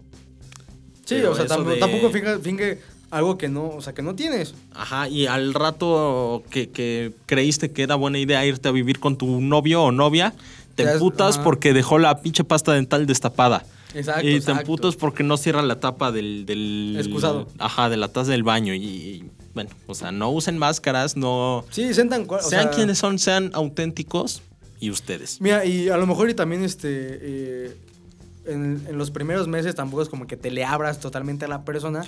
[1.06, 4.02] sí, Pero o sea, tampoco, de- tampoco finge, finge algo que no, o sea, que
[4.02, 4.54] no tienes.
[4.74, 9.18] Ajá, y al rato que, que creíste que era buena idea irte a vivir con
[9.18, 10.34] tu novio o novia,
[10.78, 13.66] te Ya emputas porque dejó la pinche pasta dental destapada.
[13.96, 14.62] Exacto, Y te exacto.
[14.62, 16.46] emputas porque no cierra la tapa del...
[16.46, 17.48] del Excusado.
[17.58, 18.76] Ajá, de la taza del baño.
[18.76, 21.66] Y, y, bueno, o sea, no usen máscaras, no...
[21.72, 24.44] Sí, sentan o sean sea, quienes son, sean auténticos
[24.80, 25.42] y ustedes.
[25.42, 27.78] Mira, y a lo mejor y también este eh,
[28.46, 31.66] en, en los primeros meses tampoco es como que te le abras totalmente a la
[31.66, 32.04] persona.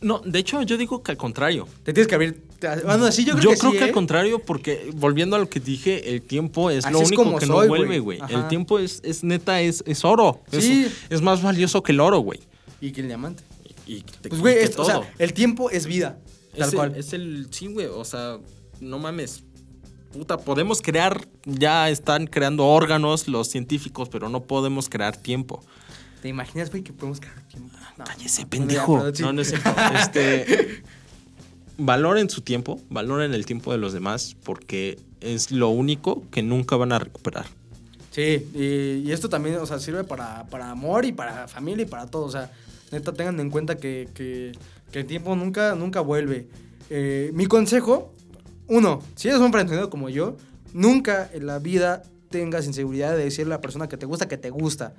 [0.00, 1.66] No, de hecho, yo digo que al contrario.
[1.82, 2.42] Te tienes que abrir.
[2.84, 3.72] Bueno, sí, yo creo que sí.
[3.72, 3.92] que al ¿eh?
[3.92, 7.66] contrario, porque volviendo a lo que dije, el tiempo es Así lo único que soy,
[7.66, 8.20] no vuelve, güey.
[8.28, 10.42] El tiempo es, es neta, es, es oro.
[10.52, 10.88] Sí.
[11.10, 12.40] Es, más valioso que el oro, güey.
[12.80, 13.42] Y que el diamante.
[13.86, 16.18] Y, te- Pues, güey, o sea, el tiempo es vida.
[16.56, 16.96] Tal el, cual.
[16.96, 17.48] es el.
[17.50, 17.86] Sí, güey.
[17.86, 18.38] O sea,
[18.80, 19.42] no mames.
[20.12, 21.26] Puta, podemos crear.
[21.44, 25.62] Ya están creando órganos los científicos, pero no podemos crear tiempo.
[26.22, 27.76] ¿Te imaginas, güey, que podemos crear tiempo?
[27.96, 28.98] No, Cállese, no, pendejo.
[29.20, 29.70] No, no es cierto.
[29.94, 30.82] Este.
[31.80, 36.74] Valoren su tiempo, valoren el tiempo de los demás, porque es lo único que nunca
[36.76, 37.46] van a recuperar.
[38.10, 41.88] Sí, y, y esto también, o sea, sirve para, para amor y para familia y
[41.88, 42.24] para todo.
[42.24, 42.50] O sea,
[42.90, 44.52] neta, tengan en cuenta que, que-
[44.90, 46.48] que el tiempo nunca, nunca vuelve.
[46.90, 48.12] Eh, mi consejo,
[48.68, 50.36] uno, si eres un emprendido como yo,
[50.72, 54.38] nunca en la vida tengas inseguridad de decirle a la persona que te gusta que
[54.38, 54.94] te gusta.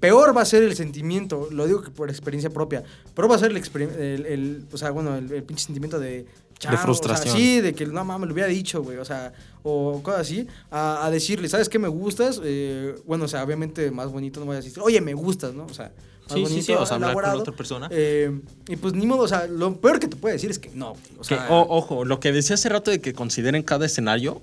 [0.00, 2.82] Peor va a ser el sentimiento, lo digo por experiencia propia,
[3.14, 6.24] peor va a ser el, el, el- o sea, bueno, el, el pinche sentimiento de...
[6.58, 7.36] "Chao", o sea, frustración.
[7.36, 11.04] sí, de que no mames, lo hubiera dicho, güey, o sea, o cosas así, a,
[11.06, 12.40] a decirle, ¿sabes qué me gustas?
[12.42, 15.66] Eh, bueno, o sea, obviamente más bonito no voy a decir, oye, me gustas, ¿no?
[15.66, 15.92] O sea,
[16.28, 17.88] más Sí, bonito, sí, o sea, hablar con otra persona.
[17.92, 20.70] Eh, y pues ni modo, o sea, lo peor que te puede decir es que
[20.70, 23.86] no, o Que, sea, o- ojo, lo que decía hace rato de que consideren cada
[23.86, 24.42] escenario,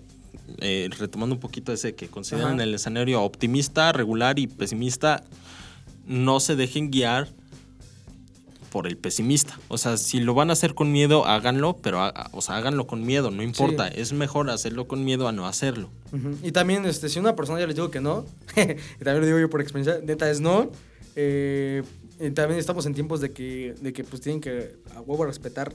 [0.60, 2.64] eh, retomando un poquito ese que consideran Ajá.
[2.64, 5.24] el escenario optimista, regular y pesimista,
[6.08, 7.28] no se dejen guiar
[8.72, 9.58] por el pesimista.
[9.70, 12.88] O sea, si lo van a hacer con miedo, háganlo, pero ha- o sea, háganlo
[12.88, 13.88] con miedo, no importa.
[13.88, 15.90] Es mejor hacerlo con miedo a no hacerlo.
[16.12, 16.36] Ujú.
[16.44, 18.26] Y también, este, si una persona ya les digo que no,
[18.58, 20.72] y también lo digo yo por experiencia, neta es no.
[21.16, 21.84] eh,
[22.20, 25.74] y también estamos en tiempos de que, de que pues tienen que a huevo respetar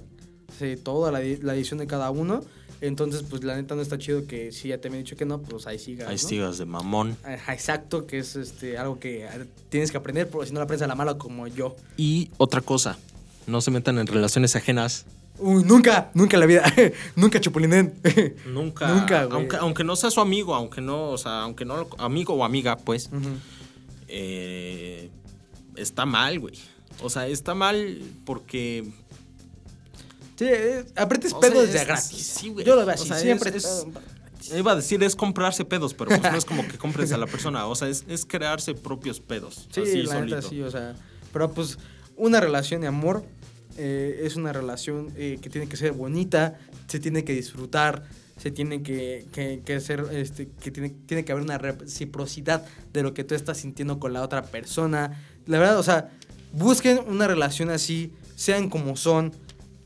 [0.59, 2.43] sí, toda la, la decisión de cada uno.
[2.81, 5.26] Entonces, pues la neta no está chido que si ya te me he dicho que
[5.26, 6.09] no, pues ahí sigas.
[6.09, 6.28] Ahí ¿no?
[6.28, 7.16] sigas de mamón.
[7.24, 9.28] Ajá, Exacto, que es este algo que
[9.68, 11.76] tienes que aprender, porque si no la aprendes a la mala como yo.
[11.97, 12.99] Y otra cosa,
[13.47, 15.05] no se metan en relaciones ajenas.
[15.39, 16.74] Uy, nunca, nunca en la vida,
[17.16, 17.95] nunca chupulinen.
[18.47, 18.89] Nunca.
[18.89, 19.39] Nunca, güey.
[19.39, 22.76] aunque, aunque no sea su amigo, aunque no, o sea, aunque no, amigo o amiga,
[22.76, 23.11] pues,
[24.09, 25.11] eh,
[25.76, 26.55] está mal, güey.
[27.03, 28.85] O sea, está mal porque
[30.41, 32.26] Sí, eh, aprendes O sea, pedos de es- gratis.
[32.26, 32.64] sí, güey.
[32.64, 33.51] Yo lo veo O así, sea, siempre.
[33.55, 33.86] es- es-
[34.57, 37.26] Iba a decir es comprarse pedos, pero pues no es como que compres a la
[37.45, 37.66] persona.
[37.66, 39.68] O sea, es, es crearse propios pedos.
[39.70, 40.36] Sí, así la solito.
[40.36, 40.95] neta sí, o sea.
[41.30, 41.76] Pero pues
[42.16, 43.22] una relación de amor
[43.76, 48.05] eh, es una relación eh, que tiene que ser bonita, se tiene que disfrutar,
[48.38, 52.64] se tiene que, que, que ser, este, que tiene, tiene que haber una reciprocidad
[52.95, 55.22] de lo que tú estás sintiendo con la otra persona.
[55.47, 56.09] La verdad, o sea,
[56.53, 59.32] busquen una relación así, sean como son.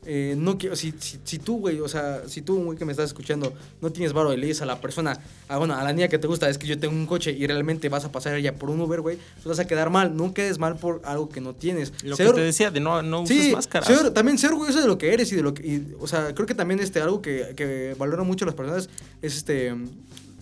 [0.07, 2.91] Eh, no quiero, si, si, si tú, güey, o sea, si tú, güey, que me
[2.91, 5.93] estás escuchando, no tienes varo y le dices a la persona, ah, bueno, a la
[5.93, 8.35] niña que te gusta, es que yo tengo un coche y realmente vas a pasar
[8.35, 10.15] ella por un Uber, güey, pues vas a quedar mal.
[10.15, 11.91] No quedes mal por algo que no tienes.
[12.03, 13.87] Lo Ser- que te decía de no, no uses Sí, máscaras.
[13.87, 15.65] ser- también ser orgulloso de lo que eres y de lo que.
[15.65, 18.89] y, o sea, creo que también este, algo que, que valoran mucho las personas
[19.23, 19.73] es este.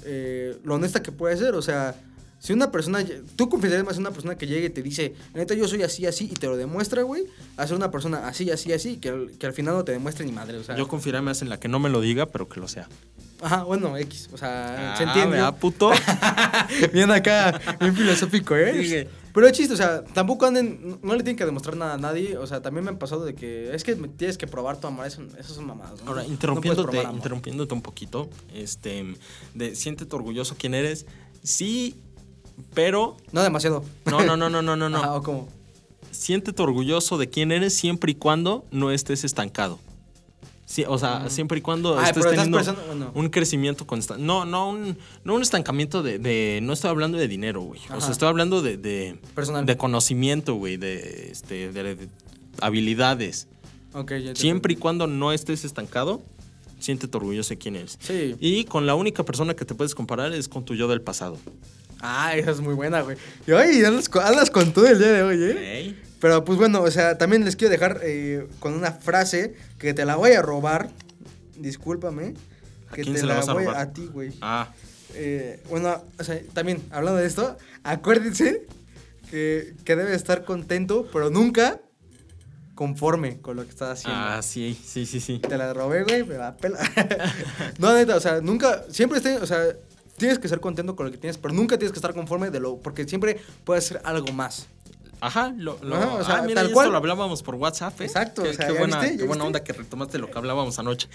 [0.06, 1.56] eh, lo honesta que puede ser.
[1.56, 1.96] O sea,
[2.44, 3.02] si una persona.
[3.38, 5.82] Tú confiarías más en una persona que llegue y te dice, "La neta, yo soy
[5.84, 7.24] así, así, y te lo demuestra, güey,
[7.56, 10.26] a ser una persona así, así, así, que, al- que al final no te demuestre
[10.26, 10.58] ni madre.
[10.58, 12.68] O sea, Yo confiaré más en la que no me lo diga, pero que lo
[12.68, 12.90] sea.
[13.42, 14.30] ajá, bueno, X.
[14.34, 15.38] O sea, se Ah, entiende.
[15.38, 15.92] ¿verdad, puto?
[16.94, 18.86] bien acá, bien filosófico, ¿eh?
[19.06, 19.10] Sí.
[19.34, 22.38] Pero es chiste, o sea, tampoco anden, no le tienen que demostrar nada a nadie.
[22.38, 25.08] O sea, también me han pasado de que es que tienes que probar tu amor.
[25.08, 26.02] Eso, eso son mamadas.
[26.04, 26.10] ¿no?
[26.12, 29.16] Ahora, interrumpiéndote, interrumpiéndote un poquito, este,
[29.56, 31.06] de siéntete orgulloso quién eres.
[31.42, 31.96] Sí,
[32.74, 33.84] pero No demasiado.
[34.06, 34.98] no, no, no, no, no, no, no.
[35.04, 35.48] Ajá, o como.
[36.12, 39.80] siéntete orgulloso de quién eres siempre y cuando no estés estancado.
[40.66, 43.12] Sí, o sea, siempre y cuando Ay, estés teniendo bueno.
[43.14, 44.24] un crecimiento constante.
[44.24, 47.82] No, no un, no un estancamiento de, de- No estoy hablando de dinero, güey.
[47.96, 48.78] O sea, estoy hablando de...
[48.78, 49.66] de Personal.
[49.66, 50.78] De conocimiento, güey.
[50.78, 52.08] De, este, de, de
[52.62, 53.48] habilidades.
[53.94, 56.22] Ok, ya te Siempre y cuando no estés estancado,
[56.80, 58.00] siéntete orgulloso de quién eres.
[58.02, 58.36] Sí.
[58.40, 61.38] Y con la única persona que te puedes comparar es con tu yo del pasado.
[62.06, 63.16] Ah, esa es muy buena, güey.
[63.48, 65.96] Y ay, andas, con- andas con todo el día de hoy, ¿eh?
[66.20, 70.06] Pero pues bueno, o sea, también les quiero dejar eh, con una frase que te
[70.06, 70.90] la voy a robar.
[71.58, 72.34] Discúlpame.
[72.90, 73.80] ¿A Que quién te se la vas a voy robar?
[73.82, 74.34] a ti, güey.
[74.42, 74.68] Ah,
[75.16, 78.66] Eh, bueno, o sea, también hablando de esto, acuérdense
[79.30, 81.80] que, que debe estar contento, pero nunca
[82.76, 84.20] conforme con lo que estás haciendo.
[84.20, 85.40] ah, sí, sí, sí, sí.
[85.40, 86.80] Te la robé, güey, me la pela.
[87.80, 89.62] no, neta, o sea, nunca, siempre esté, o sea,
[90.18, 92.60] tienes que ser contento con lo que tienes, pero nunca tienes que estar conforme de
[92.60, 94.68] lo, porque siempre puedes hacer algo más.
[95.22, 96.92] Ajá, lo, lo- Ajá, o sea, ah, mira, tal y esto cual.
[96.92, 98.06] lo hablábamos por WhatsApp, ¿eh?
[98.06, 99.14] Exacto, Qué, o sea, qué ¿ya buena, viste?
[99.16, 99.48] ¿Ya qué buena viste?
[99.48, 101.08] onda que retomaste lo que hablábamos anoche.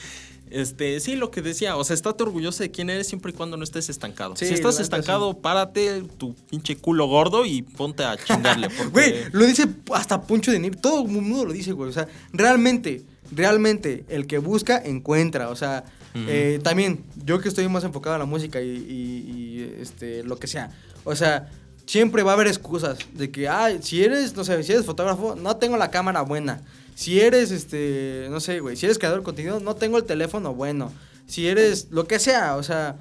[0.49, 3.59] Este, sí, lo que decía, o sea, estate orgulloso de quién eres siempre y cuando
[3.59, 4.35] no estés estancado.
[4.35, 8.71] Sí, si estás estancado, párate tu pinche culo gordo y ponte a chingarle.
[8.79, 8.91] Porque...
[8.93, 11.91] Güey, lo dice hasta Poncho de Nir, todo el mundo lo dice, güey.
[11.91, 15.51] O sea, realmente, realmente, el que busca, encuentra.
[15.51, 15.85] O sea,
[16.15, 20.39] eh, también, yo que estoy más enfocado a la música y, y- y, este, lo
[20.39, 20.71] que sea.
[21.05, 21.49] O sea,
[21.87, 25.35] siempre va a haber excusas de que, ay, si eres, no sé, si eres fotógrafo,
[25.37, 26.63] no tengo la cámara buena.
[26.95, 30.55] Si eres, este, no sé, güey, si eres creador de contenido, no tengo el teléfono
[30.55, 30.93] bueno.
[31.27, 32.97] Si eres, lo que sea, o sea,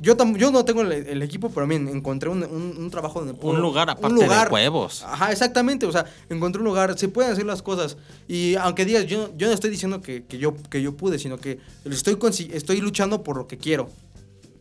[0.00, 3.18] yo, tam- yo no tengo el, el equipo, pero bien, encontré un, un- un trabajo
[3.20, 4.20] donde puedo- Un lugar aparte de
[4.52, 5.02] huevos.
[5.04, 5.86] Ajá, exactamente.
[5.86, 7.96] O sea, encontré un lugar, se pueden hacer las cosas.
[8.28, 11.38] Y aunque digas, yo, yo no estoy diciendo que, que yo, que yo pude, sino
[11.38, 12.18] que estoy,
[12.52, 13.88] estoy luchando por lo que quiero.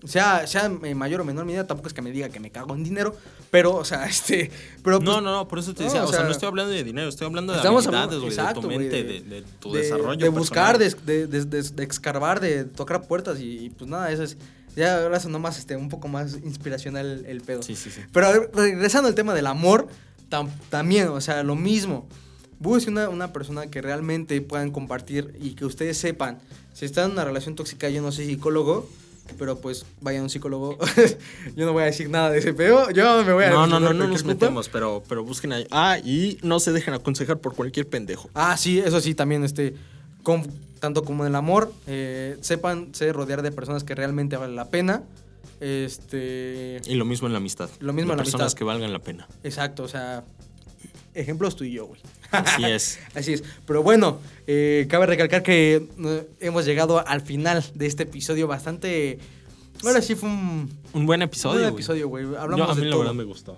[0.05, 2.73] Sea, sea en mayor o menor medida, tampoco es que me diga que me cago
[2.73, 3.13] en dinero,
[3.51, 4.49] pero, o sea, este.
[4.81, 6.31] Pero, No, pues, no, no, por eso te no, decía, o o sea, sea, no
[6.31, 8.15] estoy hablando de dinero, estoy hablando de habilidades, hablando-
[8.55, 12.63] de tu güey, mente, de- de, de tu de- desarrollo De buscar, de, escarbar, de
[12.63, 14.37] tocar puertas y, y, pues nada, eso es.
[14.75, 17.61] Ya ahora sonó más, este, un poco más inspiracional el pedo.
[17.63, 18.01] Sí, sí, sí.
[18.13, 19.87] Pero regresando al tema del amor,
[20.29, 22.07] tam- también, o sea, lo mismo.
[22.59, 26.39] Busque una, una persona que realmente puedan compartir y que ustedes sepan.
[26.73, 28.89] Si están en una relación tóxica, yo no soy psicólogo,
[29.37, 30.77] pero pues vayan a un psicólogo.
[31.55, 32.89] yo no voy a decir nada de ese pedo.
[32.91, 33.49] Yo me voy a.
[33.49, 34.33] No, no, no, no nos culpa.
[34.45, 35.67] metemos, pero, pero busquen ahí.
[35.71, 38.29] Ah, y no se dejen aconsejar por cualquier pendejo.
[38.33, 39.75] Ah, sí, eso sí, también, este,
[40.29, 44.55] con- tanto como en el amor, eh, sepan se rodear de personas que realmente valen
[44.55, 45.03] la pena.
[45.59, 46.81] Este.
[46.85, 47.69] Y lo mismo en la amistad.
[47.79, 48.57] Lo mismo De en la personas amistad.
[48.57, 49.27] que valgan la pena.
[49.43, 50.23] Exacto, o sea.
[51.15, 51.99] Ejemplos tú y yo, güey.
[52.31, 52.99] Así es.
[53.15, 53.43] Así es.
[53.65, 59.17] Pero bueno, eh, cabe recalcar que eh, hemos llegado al final de este episodio bastante.
[59.83, 61.55] Ahora sí fue un Un buen episodio.
[61.61, 61.79] buen güey.
[61.81, 62.23] episodio, güey.
[62.25, 62.99] Yo, Hablamos a mí de la todo.
[63.01, 63.57] verdad me gustó.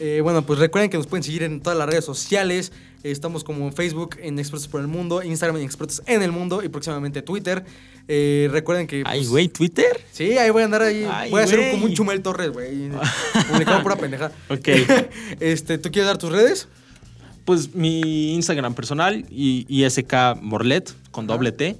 [0.00, 2.72] Eh, bueno, pues recuerden que nos pueden seguir en todas las redes sociales.
[3.02, 6.62] Estamos como en Facebook en Expertos por el Mundo, Instagram en Expertos en el Mundo
[6.62, 7.64] y próximamente Twitter.
[8.08, 9.02] Eh, recuerden que.
[9.06, 10.04] Ay, pues, güey, Twitter.
[10.12, 11.08] Sí, ahí voy a andar ahí.
[11.10, 12.90] Ay, voy a hacer como un Chumel Torres, güey.
[13.50, 14.32] Publicado pura pendeja.
[14.50, 14.68] Ok.
[15.40, 16.68] este, ¿Tú quieres dar tus redes?
[17.46, 21.76] Pues mi Instagram personal y ISK Morlet con doble T.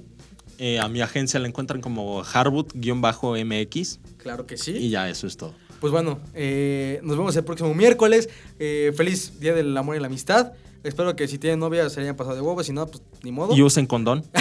[0.57, 3.99] Eh, a mi agencia la encuentran como Harwood-MX.
[4.17, 4.71] Claro que sí.
[4.71, 5.53] Y ya, eso es todo.
[5.79, 8.27] Pues bueno, eh, nos vemos el próximo miércoles.
[8.57, 10.53] Feliz Día del Amor y la Amistad.
[10.83, 13.55] Espero que si tienen novia se hayan pasado de huevos, si no, pues ni modo.
[13.55, 14.25] Y usen condón.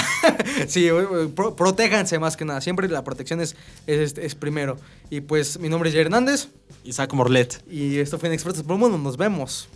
[0.68, 0.88] Sí,
[1.34, 2.60] pro- protéjanse más que nada.
[2.60, 4.76] Siempre la protección es, es, es primero.
[5.08, 6.48] Y pues mi nombre es Jay Hernández
[6.84, 7.62] Isaac Morlet.
[7.70, 8.98] y esto fue en Expertos por el Mundo.
[8.98, 9.68] Nos vemos.